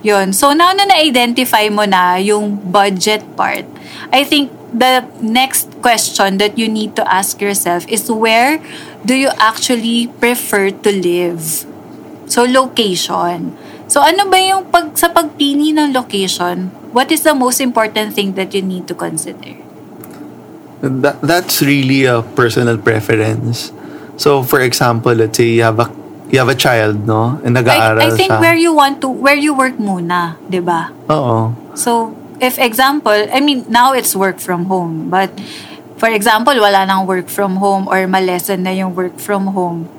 Yun. 0.00 0.32
So 0.32 0.52
now 0.56 0.72
na 0.72 0.88
na-identify 0.88 1.68
mo 1.68 1.84
na 1.84 2.16
yung 2.16 2.56
budget 2.56 3.20
part, 3.36 3.68
I 4.12 4.24
think 4.24 4.48
the 4.72 5.04
next 5.20 5.68
question 5.84 6.38
that 6.38 6.56
you 6.56 6.68
need 6.68 6.96
to 6.96 7.04
ask 7.04 7.40
yourself 7.40 7.84
is 7.88 8.08
where 8.08 8.62
do 9.04 9.12
you 9.12 9.28
actually 9.36 10.08
prefer 10.20 10.70
to 10.70 10.90
live? 10.90 11.66
So 12.30 12.48
location. 12.48 13.56
So 13.90 14.00
ano 14.00 14.30
ba 14.30 14.38
yung 14.40 14.72
pag 14.72 14.96
sa 14.96 15.12
pagpili 15.12 15.76
ng 15.76 15.92
location, 15.92 16.72
what 16.96 17.12
is 17.12 17.26
the 17.26 17.34
most 17.34 17.60
important 17.60 18.14
thing 18.14 18.38
that 18.40 18.54
you 18.54 18.62
need 18.62 18.88
to 18.88 18.94
consider? 18.94 19.58
That, 20.80 21.20
that's 21.20 21.60
really 21.60 22.08
a 22.08 22.22
personal 22.22 22.78
preference. 22.78 23.72
So, 24.16 24.42
for 24.42 24.60
example, 24.60 25.12
let's 25.12 25.36
say 25.36 25.60
you 25.60 25.62
have 25.62 25.80
a 25.80 25.99
you 26.32 26.38
have 26.38 26.48
a 26.48 26.54
child, 26.54 27.06
no? 27.06 27.40
And 27.44 27.54
nag-aaral 27.54 28.00
I, 28.00 28.06
I 28.06 28.10
think 28.10 28.30
siya. 28.32 28.40
where 28.40 28.54
you 28.54 28.72
want 28.74 29.00
to, 29.02 29.08
where 29.08 29.36
you 29.36 29.54
work 29.54 29.76
muna, 29.76 30.38
di 30.48 30.60
ba? 30.62 30.90
Oo. 31.10 31.54
So, 31.74 32.14
if 32.40 32.58
example, 32.58 33.14
I 33.32 33.40
mean, 33.40 33.66
now 33.68 33.92
it's 33.92 34.14
work 34.14 34.38
from 34.38 34.66
home. 34.66 35.10
But, 35.10 35.30
for 35.98 36.08
example, 36.08 36.54
wala 36.54 36.86
nang 36.86 37.06
work 37.06 37.28
from 37.28 37.56
home 37.56 37.86
or 37.88 38.06
malesen 38.06 38.64
na 38.64 38.70
yung 38.70 38.94
work 38.94 39.18
from 39.18 39.52
home. 39.52 39.90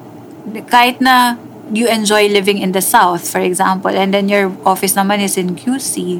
Kahit 0.71 0.99
na 0.99 1.37
you 1.71 1.87
enjoy 1.87 2.27
living 2.27 2.57
in 2.57 2.71
the 2.71 2.81
South, 2.81 3.27
for 3.29 3.39
example, 3.39 3.91
and 3.91 4.13
then 4.13 4.27
your 4.27 4.51
office 4.65 4.95
naman 4.95 5.23
is 5.23 5.37
in 5.37 5.55
QC, 5.55 6.19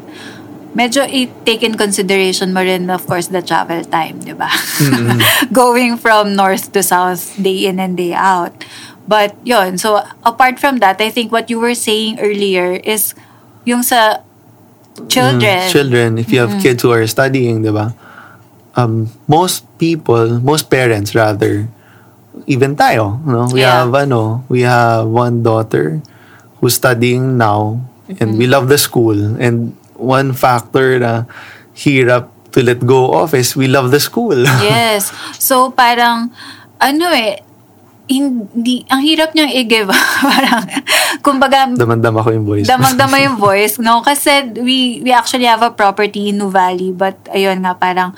medyo 0.71 1.03
i-take 1.03 1.63
in 1.63 1.75
consideration 1.75 2.53
mo 2.53 2.63
rin, 2.63 2.89
of 2.89 3.03
course, 3.07 3.27
the 3.27 3.41
travel 3.43 3.83
time, 3.83 4.19
di 4.23 4.31
ba? 4.31 4.47
Going 5.51 5.99
from 5.99 6.35
north 6.35 6.71
to 6.71 6.83
south, 6.83 7.35
day 7.35 7.67
in 7.67 7.79
and 7.79 7.97
day 7.97 8.15
out. 8.15 8.55
But, 9.07 9.35
yon 9.43 9.77
So, 9.77 10.01
apart 10.23 10.59
from 10.59 10.77
that, 10.79 11.01
I 11.01 11.09
think 11.09 11.31
what 11.31 11.49
you 11.49 11.59
were 11.59 11.75
saying 11.75 12.19
earlier 12.19 12.79
is 12.83 13.13
yung 13.65 13.83
sa 13.83 14.21
children. 15.09 15.67
Mm, 15.67 15.71
children, 15.71 16.07
if 16.17 16.31
you 16.33 16.39
have 16.39 16.51
Mm-hmm. 16.51 16.61
kids 16.61 16.81
who 16.83 16.91
are 16.91 17.05
studying, 17.07 17.61
di 17.63 17.71
ba? 17.71 17.93
Um, 18.75 19.09
most 19.27 19.65
people, 19.77 20.39
most 20.39 20.69
parents 20.69 21.15
rather, 21.15 21.67
even 22.47 22.75
tayo, 22.75 23.19
no? 23.25 23.49
We 23.51 23.61
Yeah. 23.61 23.83
have, 23.83 23.93
ano, 23.95 24.43
we 24.49 24.61
have 24.63 25.07
one 25.07 25.43
daughter 25.43 26.01
who's 26.59 26.75
studying 26.75 27.37
now 27.37 27.81
and 28.19 28.37
we 28.37 28.45
Mm-hmm. 28.45 28.51
love 28.51 28.67
the 28.69 28.77
school. 28.77 29.17
And 29.41 29.75
one 29.95 30.33
factor 30.33 30.99
na 30.99 31.25
hirap 31.75 32.29
to 32.53 32.63
let 32.63 32.83
go 32.85 33.11
of 33.23 33.33
is 33.33 33.55
we 33.55 33.67
love 33.67 33.91
the 33.91 33.99
school. 33.99 34.35
Yes. 34.51 35.11
So, 35.39 35.71
parang, 35.71 36.31
ano 36.79 37.05
eh, 37.11 37.39
hindi, 38.11 38.83
ang 38.85 39.01
hirap 39.01 39.31
niyang 39.31 39.51
i-give. 39.55 39.87
parang, 40.27 40.61
kumbaga, 41.19 41.71
Damandama 41.71 42.19
ko 42.19 42.29
yung 42.29 42.45
voice. 42.45 42.67
damang-dama 42.67 43.15
yung 43.25 43.37
voice, 43.39 43.79
no? 43.79 44.03
Kasi 44.03 44.51
we, 44.59 44.99
we 45.01 45.11
actually 45.11 45.47
have 45.47 45.63
a 45.63 45.71
property 45.71 46.29
in 46.29 46.37
New 46.37 46.51
Valley, 46.51 46.91
but 46.91 47.15
ayun 47.31 47.63
nga, 47.63 47.73
parang, 47.73 48.11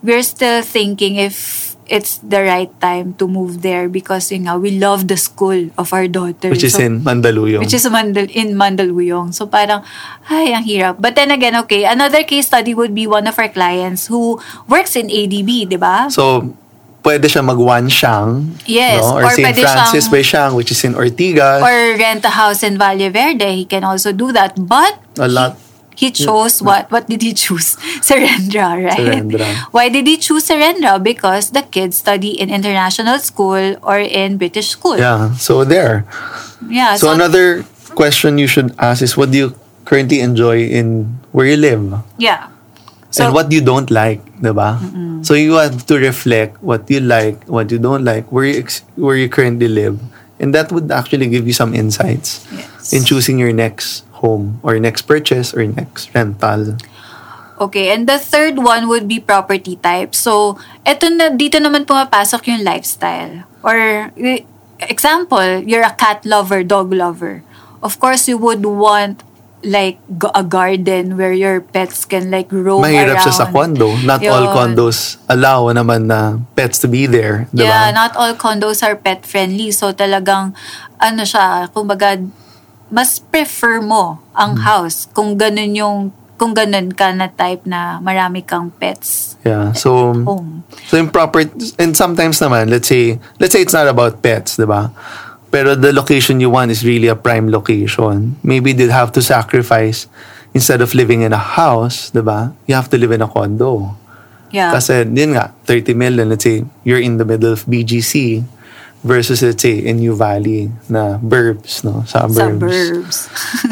we're 0.00 0.22
still 0.22 0.62
thinking 0.62 1.16
if 1.16 1.68
it's 1.86 2.18
the 2.24 2.40
right 2.40 2.72
time 2.80 3.12
to 3.20 3.28
move 3.28 3.60
there 3.60 3.84
because 3.84 4.32
yun 4.32 4.48
nga, 4.48 4.56
we 4.56 4.78
love 4.80 5.08
the 5.08 5.16
school 5.18 5.68
of 5.76 5.92
our 5.92 6.08
daughter. 6.08 6.48
which 6.48 6.64
is 6.64 6.72
So, 6.72 6.80
in 6.80 7.02
Mandaluyong. 7.04 7.60
Which 7.60 7.74
is 7.74 7.84
Mandal 7.84 8.30
in 8.32 8.56
Mandaluyong. 8.56 9.34
So 9.34 9.44
parang, 9.44 9.84
ay, 10.30 10.56
ang 10.56 10.64
hirap. 10.64 10.96
But 10.98 11.14
then 11.14 11.30
again, 11.30 11.52
okay, 11.66 11.84
another 11.84 12.24
case 12.24 12.46
study 12.48 12.72
would 12.72 12.94
be 12.94 13.04
one 13.06 13.26
of 13.28 13.36
our 13.36 13.50
clients 13.50 14.06
who 14.06 14.40
works 14.70 14.96
in 14.96 15.12
ADB, 15.12 15.68
di 15.68 15.76
ba? 15.76 16.08
So, 16.08 16.54
pwede 17.02 17.26
siya 17.26 17.42
mag 17.42 17.58
one 17.58 17.90
Siang. 17.90 18.54
Yes, 18.66 19.02
No? 19.02 19.18
Or, 19.18 19.26
or 19.26 19.30
St. 19.34 19.54
Francis 19.58 20.06
siyang- 20.06 20.12
by 20.14 20.22
Siang, 20.22 20.50
which 20.54 20.70
is 20.70 20.80
in 20.86 20.94
Ortigas. 20.94 21.60
Or 21.62 21.98
rent 21.98 22.24
a 22.24 22.30
house 22.30 22.62
in 22.62 22.78
Valle 22.78 23.10
Verde. 23.10 23.50
He 23.58 23.64
can 23.66 23.82
also 23.84 24.12
do 24.14 24.30
that. 24.32 24.54
But 24.56 24.98
a 25.18 25.26
lot. 25.28 25.58
he 25.92 26.10
chose 26.10 26.62
what? 26.62 26.88
What 26.90 27.06
did 27.10 27.20
he 27.20 27.34
choose? 27.34 27.76
Serendra, 28.06 28.78
right? 28.80 28.96
Serendra. 28.96 29.44
Why 29.74 29.90
did 29.90 30.06
he 30.06 30.16
choose 30.16 30.48
Serendra? 30.48 30.96
Because 31.02 31.50
the 31.50 31.62
kids 31.62 31.98
study 31.98 32.38
in 32.38 32.48
international 32.48 33.18
school 33.18 33.76
or 33.82 33.98
in 33.98 34.38
British 34.38 34.70
school. 34.72 34.96
Yeah. 34.96 35.34
So, 35.36 35.62
there. 35.66 36.06
Yeah, 36.70 36.96
So, 36.96 37.10
another 37.12 37.66
question 37.98 38.38
you 38.38 38.46
should 38.46 38.72
ask 38.78 39.02
is 39.02 39.18
what 39.18 39.30
do 39.34 39.36
you 39.36 39.48
currently 39.84 40.20
enjoy 40.22 40.64
in 40.64 41.18
where 41.34 41.44
you 41.50 41.58
live? 41.58 41.82
yeah. 42.16 42.48
So, 43.12 43.28
and 43.28 43.36
what 43.36 43.52
you 43.52 43.60
don't 43.60 43.92
like, 43.92 44.24
diba? 44.40 44.80
So 45.20 45.36
you 45.36 45.60
have 45.60 45.84
to 45.86 46.00
reflect 46.00 46.56
what 46.64 46.88
you 46.88 46.98
like, 47.04 47.44
what 47.44 47.68
you 47.70 47.76
don't 47.78 48.02
like, 48.08 48.32
where 48.32 48.48
you 48.48 48.56
ex- 48.58 48.82
where 48.96 49.14
you 49.20 49.28
currently 49.28 49.68
live, 49.68 50.00
and 50.40 50.56
that 50.56 50.72
would 50.72 50.88
actually 50.90 51.28
give 51.28 51.44
you 51.46 51.52
some 51.52 51.76
insights 51.76 52.40
Yes. 52.48 52.90
in 52.96 53.04
choosing 53.04 53.36
your 53.38 53.52
next 53.52 54.08
home 54.24 54.58
or 54.64 54.72
your 54.74 54.80
next 54.82 55.04
purchase 55.04 55.52
or 55.52 55.60
next 55.68 56.08
rental. 56.16 56.80
Okay, 57.60 57.92
and 57.94 58.08
the 58.08 58.18
third 58.18 58.58
one 58.58 58.88
would 58.88 59.06
be 59.06 59.20
property 59.20 59.76
type. 59.76 60.16
So, 60.16 60.56
eto 60.82 61.06
na, 61.12 61.30
dito 61.30 61.60
naman 61.62 61.84
pumapasok 61.86 62.48
yung 62.48 62.64
lifestyle. 62.64 63.44
Or, 63.62 64.10
example, 64.80 65.62
you're 65.62 65.84
a 65.86 65.94
cat 65.94 66.24
lover, 66.26 66.64
dog 66.64 66.90
lover. 66.90 67.44
Of 67.84 68.00
course, 68.00 68.26
you 68.26 68.38
would 68.38 68.64
want 68.66 69.22
like 69.62 70.02
a 70.34 70.42
garden 70.42 71.14
where 71.16 71.32
your 71.32 71.62
pets 71.62 72.02
can 72.04 72.30
like 72.30 72.50
roam 72.50 72.82
Mahirap 72.82 73.14
around. 73.14 73.24
siya 73.24 73.32
sa 73.32 73.46
condo. 73.46 73.94
Not 74.02 74.18
all 74.26 74.50
Yun. 74.50 74.54
condos 74.54 75.16
allow 75.26 75.70
naman 75.70 76.10
na 76.10 76.42
pets 76.54 76.82
to 76.82 76.88
be 76.90 77.06
there, 77.06 77.46
diba? 77.54 77.70
Yeah, 77.70 77.94
not 77.94 78.18
all 78.18 78.34
condos 78.34 78.82
are 78.82 78.98
pet 78.98 79.22
friendly. 79.22 79.70
So 79.70 79.94
talagang 79.94 80.52
ano 80.98 81.22
siya, 81.22 81.70
kumbaga 81.70 82.18
mas 82.90 83.22
prefer 83.22 83.80
mo 83.80 84.20
ang 84.34 84.58
Hmm. 84.58 84.66
house 84.66 85.06
kung 85.10 85.38
ganun 85.38 85.72
yung 85.72 85.98
kung 86.36 86.52
ganun 86.52 86.90
ka 86.90 87.14
na 87.14 87.30
type 87.30 87.62
na 87.64 88.02
marami 88.02 88.42
kang 88.42 88.74
pets 88.74 89.38
Yeah. 89.42 89.70
So 89.74 90.10
home. 90.12 90.62
So 90.86 90.98
in 90.98 91.10
proper 91.10 91.46
and 91.78 91.94
sometimes 91.94 92.38
naman, 92.38 92.66
let's 92.66 92.86
say 92.86 93.18
let's 93.38 93.54
say 93.54 93.62
it's 93.62 93.74
not 93.74 93.86
about 93.86 94.22
pets, 94.22 94.54
'di 94.54 94.66
ba? 94.66 94.90
Pero 95.52 95.76
the 95.76 95.92
location 95.92 96.40
you 96.40 96.48
want 96.48 96.72
is 96.72 96.80
really 96.80 97.12
a 97.12 97.14
prime 97.14 97.52
location. 97.52 98.40
Maybe 98.40 98.72
they'll 98.72 98.90
have 98.96 99.12
to 99.12 99.20
sacrifice 99.20 100.08
instead 100.56 100.80
of 100.80 100.96
living 100.96 101.20
in 101.20 101.36
a 101.36 101.40
house, 101.60 102.08
'di 102.08 102.24
ba? 102.24 102.56
You 102.64 102.72
have 102.74 102.88
to 102.88 102.96
live 102.96 103.12
in 103.12 103.20
a 103.20 103.28
condo. 103.28 103.92
Yeah. 104.48 104.72
Kasi 104.72 105.04
yun 105.04 105.36
nga, 105.36 105.52
30 105.68 105.92
million, 105.92 106.28
let's 106.28 106.44
say 106.44 106.64
you're 106.84 107.00
in 107.00 107.16
the 107.20 107.24
middle 107.28 107.52
of 107.52 107.64
BGC 107.68 108.44
versus 109.04 109.40
let's 109.42 109.60
say 109.60 109.76
in 109.80 110.00
New 110.00 110.16
Valley 110.16 110.72
na 110.88 111.16
burbs, 111.20 111.84
no? 111.84 112.00
Suburbs. 112.08 112.60
Suburbs. 112.60 113.16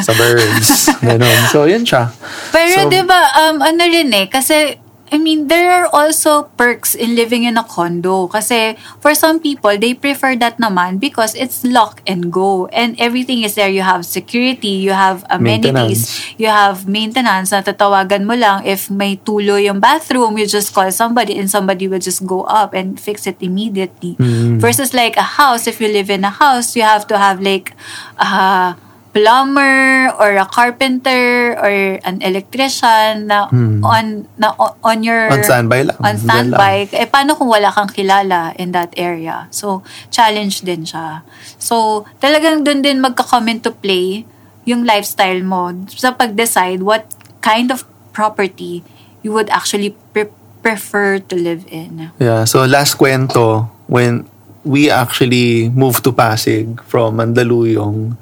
Suburbs. 0.05 0.69
Ganun. 1.05 1.41
So 1.49 1.65
yun 1.65 1.85
siya. 1.89 2.13
Pero 2.53 2.77
So- 2.77 2.89
'di 2.93 3.01
ba 3.09 3.21
um 3.49 3.61
ano 3.65 3.83
rin 3.89 4.09
eh 4.13 4.29
kasi 4.29 4.77
I 5.11 5.19
mean, 5.19 5.49
there 5.49 5.75
are 5.75 5.91
also 5.91 6.47
perks 6.55 6.95
in 6.95 7.15
living 7.19 7.43
in 7.43 7.59
a 7.59 7.65
condo. 7.65 8.29
Kasi 8.31 8.79
for 9.03 9.15
some 9.15 9.43
people, 9.43 9.75
they 9.77 9.95
prefer 9.95 10.37
that 10.39 10.59
naman 10.59 11.03
because 11.03 11.35
it's 11.35 11.67
lock 11.67 12.01
and 12.07 12.31
go. 12.33 12.67
And 12.71 12.95
everything 12.99 13.43
is 13.43 13.59
there. 13.59 13.69
You 13.69 13.83
have 13.83 14.07
security, 14.07 14.79
you 14.79 14.95
have 14.95 15.27
amenities, 15.29 16.23
you 16.39 16.47
have 16.47 16.87
maintenance. 16.87 17.51
Natatawagan 17.51 18.23
mo 18.23 18.39
lang 18.39 18.63
if 18.63 18.87
may 18.91 19.19
tulo 19.19 19.59
yung 19.59 19.83
bathroom, 19.83 20.39
you 20.39 20.47
just 20.47 20.71
call 20.71 20.91
somebody 20.95 21.39
and 21.39 21.51
somebody 21.51 21.89
will 21.91 22.03
just 22.03 22.23
go 22.27 22.47
up 22.47 22.75
and 22.75 23.01
fix 23.01 23.27
it 23.27 23.43
immediately. 23.43 24.15
Versus 24.63 24.95
like 24.95 25.17
a 25.17 25.43
house, 25.43 25.67
if 25.67 25.81
you 25.81 25.89
live 25.89 26.11
in 26.11 26.23
a 26.23 26.31
house, 26.31 26.77
you 26.77 26.83
have 26.83 27.07
to 27.11 27.19
have 27.19 27.43
like 27.43 27.75
a 28.19 28.77
plumber 29.11 30.11
or 30.23 30.39
a 30.39 30.47
carpenter 30.47 31.59
or 31.59 31.99
an 32.07 32.23
electrician 32.23 33.27
na 33.27 33.51
on 33.83 34.31
na 34.39 34.55
on 34.87 35.03
your 35.03 35.27
On 35.31 35.43
standby 35.43 35.83
lang. 35.91 35.99
on 35.99 36.15
standby. 36.15 36.87
eh 36.95 37.11
paano 37.11 37.35
kung 37.35 37.51
wala 37.51 37.75
kang 37.75 37.91
kilala 37.91 38.55
in 38.55 38.71
that 38.71 38.95
area? 38.95 39.51
So 39.51 39.83
challenge 40.15 40.63
din 40.63 40.87
siya. 40.87 41.27
So 41.59 42.07
talagang 42.23 42.63
dun 42.63 42.87
din 42.87 43.03
magka-come 43.03 43.51
into 43.51 43.75
play 43.75 44.23
yung 44.63 44.87
lifestyle 44.87 45.43
mo 45.43 45.75
sa 45.91 46.15
pag-decide 46.15 46.87
what 46.87 47.11
kind 47.43 47.75
of 47.75 47.83
property 48.15 48.87
you 49.27 49.35
would 49.35 49.51
actually 49.51 49.97
pre- 50.15 50.31
prefer 50.63 51.19
to 51.19 51.35
live 51.35 51.65
in. 51.73 52.13
Yeah, 52.21 52.45
so 52.45 52.63
last 52.69 53.01
kwento, 53.01 53.67
when 53.89 54.29
we 54.63 54.93
actually 54.93 55.73
moved 55.73 56.05
to 56.05 56.13
Pasig 56.13 56.79
from 56.85 57.17
Mandaluyong 57.17 58.17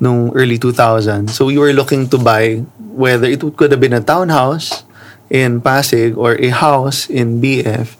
nung 0.00 0.32
early 0.36 0.58
2000, 0.58 1.30
so 1.30 1.46
we 1.46 1.58
were 1.58 1.72
looking 1.72 2.08
to 2.08 2.18
buy 2.18 2.62
whether 2.78 3.28
it 3.28 3.40
could 3.56 3.70
have 3.70 3.80
been 3.80 3.96
a 3.96 4.00
townhouse 4.00 4.84
in 5.30 5.60
Pasig 5.60 6.16
or 6.16 6.36
a 6.40 6.48
house 6.48 7.08
in 7.10 7.40
BF. 7.40 7.96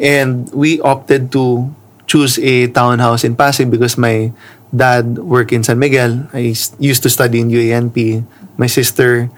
And 0.00 0.48
we 0.52 0.80
opted 0.80 1.30
to 1.32 1.70
choose 2.06 2.38
a 2.38 2.66
townhouse 2.68 3.22
in 3.22 3.36
Pasig 3.36 3.70
because 3.70 3.98
my 3.98 4.32
dad 4.74 5.18
worked 5.18 5.52
in 5.52 5.62
San 5.62 5.78
Miguel. 5.78 6.26
I 6.32 6.54
used 6.78 7.02
to 7.02 7.10
study 7.10 7.40
in 7.40 7.50
UANP. 7.50 8.24
My 8.56 8.66
sister 8.66 9.30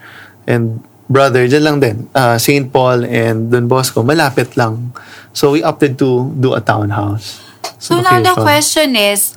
and 0.47 0.83
brother, 1.09 1.45
dyan 1.49 1.63
lang 1.63 1.77
din. 1.81 1.97
Uh, 2.15 2.39
St. 2.39 2.73
Paul 2.73 3.05
and 3.05 3.51
Don 3.51 3.69
Bosco, 3.69 4.03
malapit 4.03 4.57
lang. 4.57 4.97
So 5.33 5.53
we 5.53 5.63
opted 5.63 5.99
to 6.01 6.33
do 6.39 6.55
a 6.55 6.61
townhouse. 6.61 7.41
So 7.79 8.01
now 8.01 8.23
the 8.23 8.35
question 8.41 8.97
is, 8.97 9.35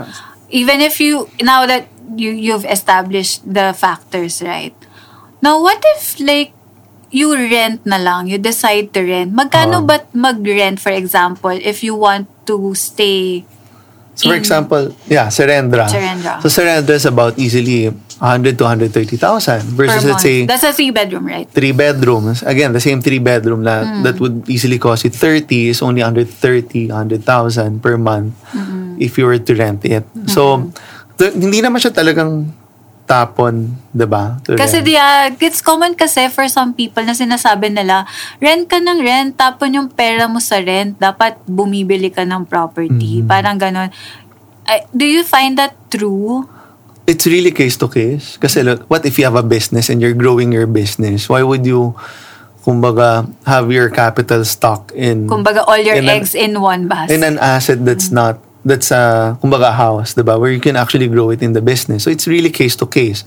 even 0.49 0.81
if 0.81 0.99
you 1.01 1.29
now 1.41 1.65
that 1.65 1.87
you 2.15 2.29
you've 2.31 2.65
established 2.65 3.41
the 3.43 3.73
factors, 3.73 4.41
right? 4.41 4.73
Now 5.41 5.61
what 5.61 5.81
if 5.97 6.19
like 6.19 6.53
you 7.09 7.33
rent 7.33 7.85
na 7.85 7.97
lang, 7.97 8.27
you 8.27 8.37
decide 8.37 8.93
to 8.93 9.01
rent. 9.01 9.31
Magkano 9.31 9.81
Oo. 9.81 9.87
ba't 9.87 10.11
mag-rent 10.13 10.77
for 10.77 10.91
example 10.91 11.53
if 11.53 11.81
you 11.81 11.95
want 11.95 12.27
to 12.45 12.73
stay 12.75 13.45
So 14.15 14.31
for 14.31 14.39
example, 14.39 14.95
yeah, 15.11 15.27
Serendra. 15.27 15.91
Serendra. 15.91 16.39
So 16.39 16.47
Serendra 16.47 16.95
is 16.95 17.03
about 17.03 17.35
easily 17.35 17.91
100 17.91 18.55
to 18.55 18.63
130,000 18.63 19.75
per 19.75 19.91
versus 19.91 20.07
let's 20.07 20.23
say 20.23 20.47
That's 20.47 20.63
a 20.63 20.71
three 20.71 20.95
bedroom, 20.95 21.27
right? 21.27 21.43
three 21.51 21.75
bedrooms. 21.75 22.39
Again, 22.47 22.71
the 22.71 22.79
same 22.79 23.03
three 23.03 23.19
bedroom 23.19 23.67
na 23.67 23.83
Hmm. 23.83 24.07
that 24.07 24.15
would 24.23 24.47
easily 24.47 24.79
cost 24.79 25.03
you 25.03 25.11
30 25.11 25.67
is 25.67 25.83
only 25.83 25.99
under 25.99 26.23
30, 26.23 26.95
100,000 26.95 27.83
per 27.83 27.99
month 27.99 28.39
if 29.03 29.19
you 29.19 29.27
were 29.27 29.35
to 29.35 29.51
rent 29.51 29.83
it. 29.83 30.07
So, 30.31 30.71
th- 30.71 30.71
hindi 31.19 31.59
naman 31.63 31.79
siya 31.79 31.93
talagang 31.95 32.49
tapon, 33.05 33.69
'di 33.93 34.05
ba? 34.09 34.41
Kasi 34.41 34.81
rent. 34.81 34.87
di, 34.89 34.93
ah, 34.97 35.29
it's 35.29 35.61
common 35.61 35.93
kasi 35.93 36.25
for 36.33 36.49
some 36.49 36.73
people 36.73 37.05
na 37.05 37.13
sinasabi 37.13 37.69
nila, 37.69 38.09
rent 38.41 38.65
ka 38.65 38.81
ng 38.81 38.99
rent, 38.99 39.37
tapon 39.37 39.77
yung 39.77 39.89
pera 39.93 40.25
mo 40.25 40.41
sa 40.41 40.57
rent, 40.57 40.97
dapat 40.97 41.37
bumibili 41.45 42.09
ka 42.09 42.25
ng 42.25 42.49
property. 42.49 43.21
Mm-hmm. 43.21 43.29
Parang 43.29 43.61
ganon. 43.61 43.93
I- 44.65 44.89
do 44.89 45.05
you 45.05 45.21
find 45.21 45.53
that 45.61 45.77
true? 45.93 46.49
it's 47.05 47.25
really 47.29 47.53
case 47.53 47.77
to 47.77 47.87
case. 47.87 48.37
Kasi 48.37 48.65
look, 48.65 48.85
what 48.89 49.05
if 49.05 49.17
you 49.17 49.25
have 49.25 49.37
a 49.37 49.45
business 49.45 49.89
and 49.89 50.01
you're 50.01 50.17
growing 50.17 50.51
your 50.51 50.65
business? 50.65 51.29
Why 51.29 51.45
would 51.45 51.65
you 51.65 51.93
kumbaga 52.65 53.29
have 53.45 53.69
your 53.69 53.93
capital 53.93 54.41
stock 54.41 54.89
in 54.97 55.29
Kumbaga, 55.29 55.61
all 55.69 55.77
your 55.77 56.01
in 56.01 56.09
an- 56.09 56.17
eggs 56.17 56.33
in 56.33 56.57
one 56.57 56.89
basket. 56.89 57.13
in 57.13 57.21
an 57.21 57.37
asset 57.37 57.85
that's 57.85 58.09
not 58.09 58.41
that's 58.65 58.89
a 58.89 59.37
kumbaga 59.39 59.69
house, 59.71 60.17
'di 60.17 60.25
ba? 60.25 60.41
Where 60.41 60.49
you 60.49 60.59
can 60.59 60.75
actually 60.75 61.07
grow 61.07 61.29
it 61.29 61.45
in 61.45 61.53
the 61.53 61.61
business. 61.61 62.03
So 62.03 62.09
it's 62.09 62.25
really 62.25 62.49
case 62.49 62.75
to 62.81 62.89
case. 62.89 63.23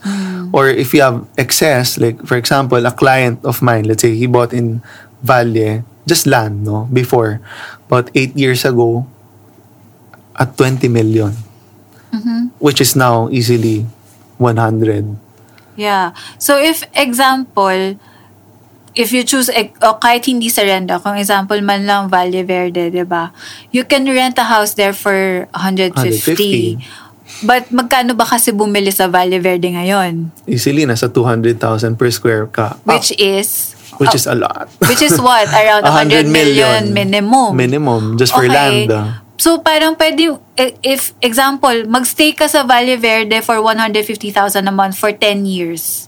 Or 0.51 0.67
if 0.67 0.93
you 0.93 1.01
have 1.07 1.25
excess, 1.39 1.97
like 1.97 2.19
for 2.27 2.35
example, 2.35 2.83
a 2.83 2.93
client 2.93 3.39
of 3.47 3.63
mine, 3.63 3.87
let's 3.87 4.03
say 4.03 4.19
he 4.19 4.27
bought 4.27 4.53
in 4.53 4.83
Valle 5.23 5.85
just 6.09 6.27
land, 6.27 6.65
no, 6.65 6.89
before 6.91 7.39
about 7.87 8.11
eight 8.17 8.35
years 8.35 8.65
ago 8.65 9.07
at 10.41 10.57
20 10.57 10.89
million, 10.89 11.37
which 12.59 12.81
is 12.81 12.97
now 12.97 13.29
easily 13.29 13.85
100. 14.39 15.17
Yeah. 15.77 16.17
So 16.39 16.57
if 16.57 16.83
example, 16.97 18.01
if 18.99 19.15
you 19.15 19.23
choose, 19.23 19.47
eh, 19.49 19.71
o 19.79 19.95
kahit 19.97 20.27
hindi 20.27 20.51
sa 20.51 20.67
renta, 20.67 20.99
kung 20.99 21.15
example 21.15 21.63
man 21.63 21.87
lang 21.87 22.11
Valle 22.11 22.43
Verde, 22.43 22.91
di 22.91 23.07
ba? 23.07 23.31
You 23.71 23.87
can 23.87 24.03
rent 24.11 24.35
a 24.43 24.45
house 24.45 24.75
there 24.75 24.93
for 24.93 25.47
150. 25.55 25.95
150. 26.83 27.07
But 27.39 27.71
magkano 27.71 28.19
ba 28.19 28.27
kasi 28.27 28.51
bumili 28.51 28.91
sa 28.91 29.07
Valle 29.07 29.39
Verde 29.39 29.71
ngayon? 29.71 30.35
Easily 30.51 30.83
nasa 30.83 31.07
200,000 31.07 31.95
per 31.95 32.11
square 32.11 32.51
ka. 32.51 32.75
up, 32.75 32.83
Which 32.83 33.15
is, 33.15 33.79
which 34.03 34.17
is 34.17 34.27
a 34.27 34.35
lot. 34.35 34.67
which 34.83 35.05
is 35.05 35.15
what? 35.21 35.47
Around 35.55 35.87
100 35.87 36.27
million, 36.27 36.91
minimum. 36.91 37.55
Minimum, 37.55 38.19
just 38.19 38.35
for 38.35 38.43
Okay. 38.43 38.51
land. 38.51 38.91
ah. 38.91 39.23
So 39.39 39.63
parang 39.63 39.95
pwede, 39.95 40.35
eh, 40.59 40.75
if 40.83 41.15
example, 41.23 41.87
magstay 41.87 42.35
ka 42.35 42.51
sa 42.51 42.67
Valle 42.67 42.99
Verde 42.99 43.39
for 43.39 43.63
150,000 43.63 44.35
a 44.67 44.75
month 44.75 44.99
for 44.99 45.15
10 45.15 45.47
years. 45.47 46.08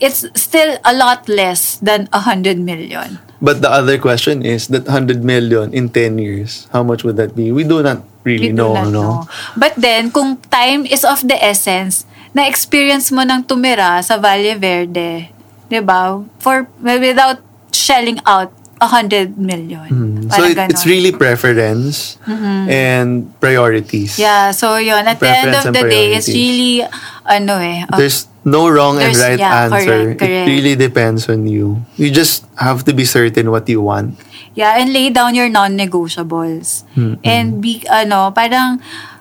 It's 0.00 0.24
still 0.34 0.80
a 0.84 0.96
lot 0.96 1.28
less 1.28 1.76
than 1.78 2.08
100 2.12 2.58
million. 2.58 3.20
But 3.40 3.60
the 3.60 3.72
other 3.72 3.96
question 3.96 4.44
is 4.44 4.68
that 4.68 4.84
100 4.84 5.24
million 5.24 5.72
in 5.72 5.88
10 5.88 6.18
years, 6.18 6.68
how 6.72 6.82
much 6.82 7.04
would 7.04 7.16
that 7.16 7.36
be? 7.36 7.52
We 7.52 7.64
do 7.64 7.82
not 7.82 8.04
really 8.24 8.48
do 8.48 8.56
know, 8.56 8.74
not 8.74 8.88
no? 8.88 8.90
know. 8.92 9.14
But 9.56 9.76
then, 9.76 10.12
kung 10.12 10.36
time 10.52 10.84
is 10.84 11.04
of 11.04 11.24
the 11.24 11.40
essence, 11.40 12.04
na-experience 12.36 13.08
mo 13.12 13.24
ng 13.24 13.44
tumira 13.48 14.04
sa 14.04 14.20
Valle 14.20 14.56
Verde, 14.60 15.32
di 15.68 15.80
ba? 15.80 16.20
For, 16.40 16.68
without 16.80 17.40
shelling 17.72 18.20
out 18.28 18.52
100 18.80 19.36
million. 19.36 19.88
Hmm. 19.88 20.30
So 20.32 20.44
it, 20.44 20.56
it's 20.56 20.86
really 20.88 21.12
preference 21.12 22.16
and 22.26 23.28
priorities. 23.40 24.18
Yeah, 24.18 24.52
so 24.52 24.76
yun. 24.80 25.04
At 25.04 25.20
the 25.20 25.28
end 25.28 25.52
Preference 25.52 25.66
of 25.68 25.74
the 25.76 25.84
day, 25.84 26.16
it's 26.16 26.28
really, 26.28 26.80
ano 27.28 27.60
eh, 27.60 27.84
There's 27.92 28.29
no 28.44 28.68
wrong 28.68 28.96
and 28.96 29.12
There's- 29.14 29.20
right 29.20 29.38
yeah, 29.38 29.68
answer. 29.68 29.84
correct, 30.16 30.20
correct. 30.20 30.48
It 30.48 30.50
really 30.50 30.74
depends 30.76 31.28
on 31.28 31.46
you. 31.46 31.84
You 32.00 32.08
just 32.10 32.44
have 32.56 32.84
to 32.88 32.92
be 32.92 33.04
certain 33.04 33.50
what 33.50 33.68
you 33.68 33.80
want. 33.84 34.16
Yeah, 34.56 34.80
and 34.80 34.90
lay 34.92 35.10
down 35.10 35.34
your 35.38 35.48
non-negotiables. 35.48 36.82
And 37.22 37.60
be, 37.62 37.86
ano, 37.86 38.34
parang 38.34 38.80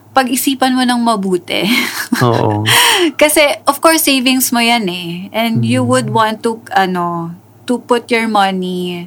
pag-isipan 0.09 0.73
mo 0.73 0.81
ng 0.81 0.99
mabuti. 1.05 1.69
Oo. 2.25 2.65
Kasi, 3.13 3.61
of 3.69 3.77
course, 3.79 4.09
savings 4.09 4.49
mo 4.49 4.57
yan 4.59 4.89
eh. 4.89 5.29
And 5.29 5.61
you 5.61 5.85
would 5.85 6.09
want 6.09 6.41
to, 6.43 6.59
ano, 6.73 7.35
to 7.69 7.77
put 7.77 8.09
your 8.09 8.25
money 8.27 9.05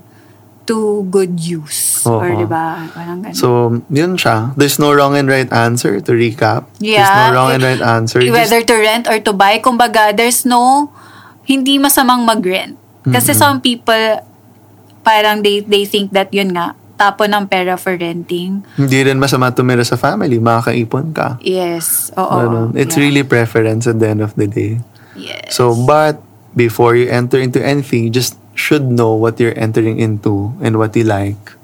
to 0.65 1.03
good 1.11 1.39
use. 1.39 2.03
Or, 2.07 2.23
Oo. 2.27 2.39
di 2.39 2.47
ba? 2.47 2.87
Parang 2.91 3.23
ganun. 3.23 3.35
So, 3.35 3.49
yun 3.89 4.15
siya. 4.15 4.55
There's 4.55 4.79
no 4.79 4.95
wrong 4.95 5.15
and 5.15 5.27
right 5.27 5.51
answer 5.51 5.99
to 5.99 6.11
recap. 6.15 6.71
There's 6.79 7.03
Yeah. 7.03 7.31
no 7.31 7.35
wrong 7.35 7.51
and 7.53 7.63
right 7.63 7.83
answer. 7.83 8.23
Whether 8.23 8.63
to 8.63 8.75
rent 8.75 9.07
or 9.07 9.19
to 9.19 9.33
buy, 9.33 9.59
kumbaga, 9.59 10.15
there's 10.15 10.47
no, 10.47 10.91
hindi 11.45 11.79
masamang 11.79 12.23
mag-rent. 12.23 12.79
Kasi 13.03 13.35
some 13.35 13.59
people, 13.59 14.23
parang 15.03 15.43
they, 15.43 15.59
they 15.61 15.83
think 15.83 16.15
that 16.15 16.31
yun 16.31 16.55
nga, 16.55 16.79
tapon 16.95 17.35
ng 17.35 17.51
pera 17.51 17.75
for 17.75 17.99
renting. 17.99 18.63
hindi 18.79 18.99
rin 19.03 19.19
masama 19.19 19.51
tumira 19.51 19.83
sa 19.83 19.99
family. 19.99 20.39
Makakaipon 20.39 21.11
ka. 21.11 21.35
Yes. 21.43 22.15
Oo. 22.15 22.39
Ganun. 22.39 22.69
It's 22.79 22.95
Yeah. 22.95 23.03
really 23.03 23.27
preference 23.27 23.91
at 23.91 23.99
the 23.99 24.07
end 24.07 24.23
of 24.23 24.39
the 24.39 24.47
day. 24.47 24.79
Yes. 25.19 25.59
So, 25.59 25.75
but 25.75 26.23
before 26.55 26.95
you 26.95 27.11
enter 27.11 27.43
into 27.43 27.59
anything, 27.59 28.15
just 28.15 28.39
should 28.55 28.85
know 28.85 29.15
what 29.15 29.41
you're 29.41 29.57
entering 29.57 29.99
into 29.99 30.53
and 30.61 30.79
what 30.79 30.95
you 30.97 31.05
like. 31.05 31.57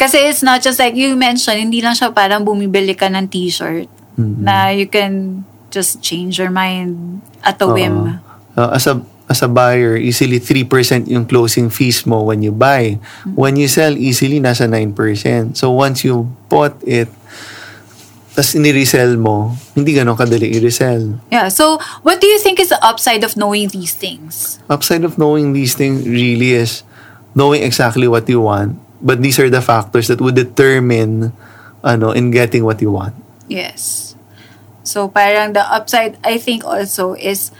Kasi 0.00 0.16
it's 0.32 0.40
not 0.40 0.64
just 0.64 0.80
like 0.80 0.96
you 0.96 1.12
mentioned, 1.12 1.60
hindi 1.60 1.84
lang 1.84 1.92
siya 1.92 2.08
parang 2.14 2.44
bumibili 2.44 2.96
ka 2.96 3.12
ng 3.12 3.28
t-shirt 3.28 3.88
na 4.20 4.68
you 4.68 4.84
can 4.84 5.44
just 5.72 6.02
change 6.02 6.36
your 6.36 6.50
mind 6.50 7.20
at 7.44 7.60
a 7.62 7.68
whim. 7.68 8.20
Uh, 8.56 8.70
as 8.72 8.84
a 8.88 9.00
as 9.30 9.46
a 9.46 9.48
buyer, 9.48 9.94
easily 9.94 10.42
3% 10.42 11.06
yung 11.06 11.22
closing 11.22 11.70
fees 11.70 12.02
mo 12.02 12.26
when 12.26 12.42
you 12.42 12.50
buy. 12.50 12.98
When 13.38 13.54
you 13.54 13.70
sell, 13.70 13.94
easily 13.94 14.42
nasa 14.42 14.66
9%. 14.66 15.54
So 15.54 15.70
once 15.70 16.02
you 16.02 16.26
bought 16.50 16.74
it, 16.82 17.06
tas 18.34 18.54
ini-resell 18.54 19.18
mo, 19.18 19.58
hindi 19.74 19.94
ganun 19.98 20.14
kadali 20.14 20.54
i-resell. 20.54 21.18
Yeah. 21.34 21.50
So, 21.50 21.82
what 22.06 22.22
do 22.22 22.26
you 22.30 22.38
think 22.38 22.60
is 22.62 22.70
the 22.70 22.78
upside 22.84 23.26
of 23.26 23.36
knowing 23.36 23.68
these 23.68 23.92
things? 23.92 24.62
Upside 24.70 25.02
of 25.02 25.18
knowing 25.18 25.52
these 25.52 25.74
things 25.74 26.06
really 26.06 26.54
is 26.54 26.86
knowing 27.34 27.62
exactly 27.62 28.06
what 28.06 28.28
you 28.28 28.40
want, 28.40 28.78
but 29.02 29.22
these 29.22 29.38
are 29.38 29.50
the 29.50 29.62
factors 29.62 30.08
that 30.08 30.20
would 30.20 30.38
determine 30.38 31.32
ano 31.82 32.12
in 32.12 32.30
getting 32.30 32.64
what 32.64 32.80
you 32.80 32.92
want. 32.92 33.14
Yes. 33.48 34.14
So 34.82 35.08
parang 35.08 35.52
the 35.52 35.64
upside 35.66 36.18
I 36.24 36.38
think 36.38 36.64
also 36.64 37.14
is 37.14 37.50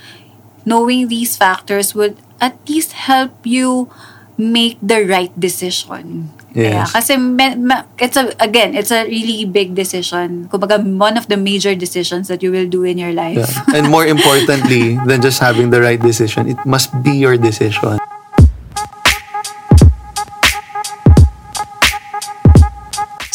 knowing 0.65 1.09
these 1.09 1.37
factors 1.37 1.95
would 1.95 2.17
at 2.41 2.57
least 2.69 2.93
help 2.93 3.33
you 3.45 3.91
make 4.39 4.79
the 4.81 5.05
right 5.05 5.33
decision. 5.39 6.33
Kaya, 6.51 6.83
Yes. 6.83 6.91
kasi 6.91 7.15
me- 7.15 7.55
ma- 7.55 7.87
it's 7.95 8.19
a 8.19 8.35
again, 8.43 8.75
it's 8.75 8.91
a 8.91 9.07
really 9.07 9.47
big 9.47 9.79
decision. 9.79 10.51
Kumbaga 10.51 10.83
one 10.83 11.15
of 11.15 11.31
the 11.31 11.39
major 11.39 11.79
decisions 11.79 12.27
that 12.27 12.43
you 12.43 12.51
will 12.51 12.67
do 12.67 12.83
in 12.83 12.99
your 12.99 13.15
life. 13.15 13.39
Yeah. 13.39 13.77
and 13.79 13.87
more 13.87 14.03
importantly 14.03 14.99
than 15.07 15.23
just 15.23 15.39
having 15.39 15.71
the 15.71 15.79
right 15.79 16.01
decision, 16.03 16.51
it 16.51 16.59
must 16.67 16.91
be 17.07 17.15
your 17.23 17.39
decision. 17.39 18.00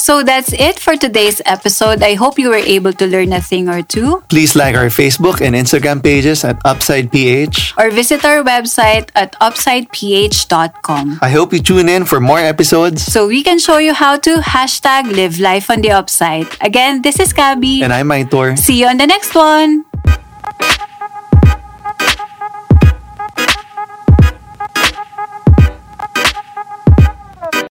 So 0.05 0.21
that's 0.21 0.53
it 0.53 0.77
for 0.77 0.93
today's 0.93 1.41
episode. 1.49 2.05
I 2.05 2.13
hope 2.13 2.37
you 2.37 2.53
were 2.53 2.61
able 2.61 2.93
to 2.93 3.09
learn 3.09 3.33
a 3.33 3.41
thing 3.41 3.65
or 3.65 3.81
two. 3.81 4.21
Please 4.29 4.53
like 4.53 4.77
our 4.77 4.93
Facebook 4.93 5.41
and 5.41 5.57
Instagram 5.57 6.03
pages 6.05 6.45
at 6.45 6.61
Upside 6.61 7.09
PH 7.09 7.73
or 7.73 7.89
visit 7.89 8.21
our 8.21 8.45
website 8.45 9.09
at 9.17 9.33
upsideph.com. 9.41 11.17
I 11.25 11.29
hope 11.33 11.53
you 11.53 11.59
tune 11.59 11.89
in 11.89 12.05
for 12.05 12.21
more 12.21 12.37
episodes 12.37 13.01
so 13.01 13.25
we 13.25 13.41
can 13.41 13.57
show 13.57 13.81
you 13.81 13.97
how 13.97 14.21
to 14.21 14.45
hashtag 14.45 15.09
live 15.09 15.39
life 15.39 15.73
on 15.73 15.81
the 15.81 15.89
upside. 15.89 16.45
Again, 16.61 17.01
this 17.01 17.19
is 17.19 17.33
Gabby 17.33 17.81
and 17.81 17.89
I'm 17.91 18.05
Maitor. 18.05 18.55
See 18.61 18.77
you 18.77 18.85
on 18.85 19.01
the 19.01 19.09
next 19.09 19.33
one. 19.33 19.89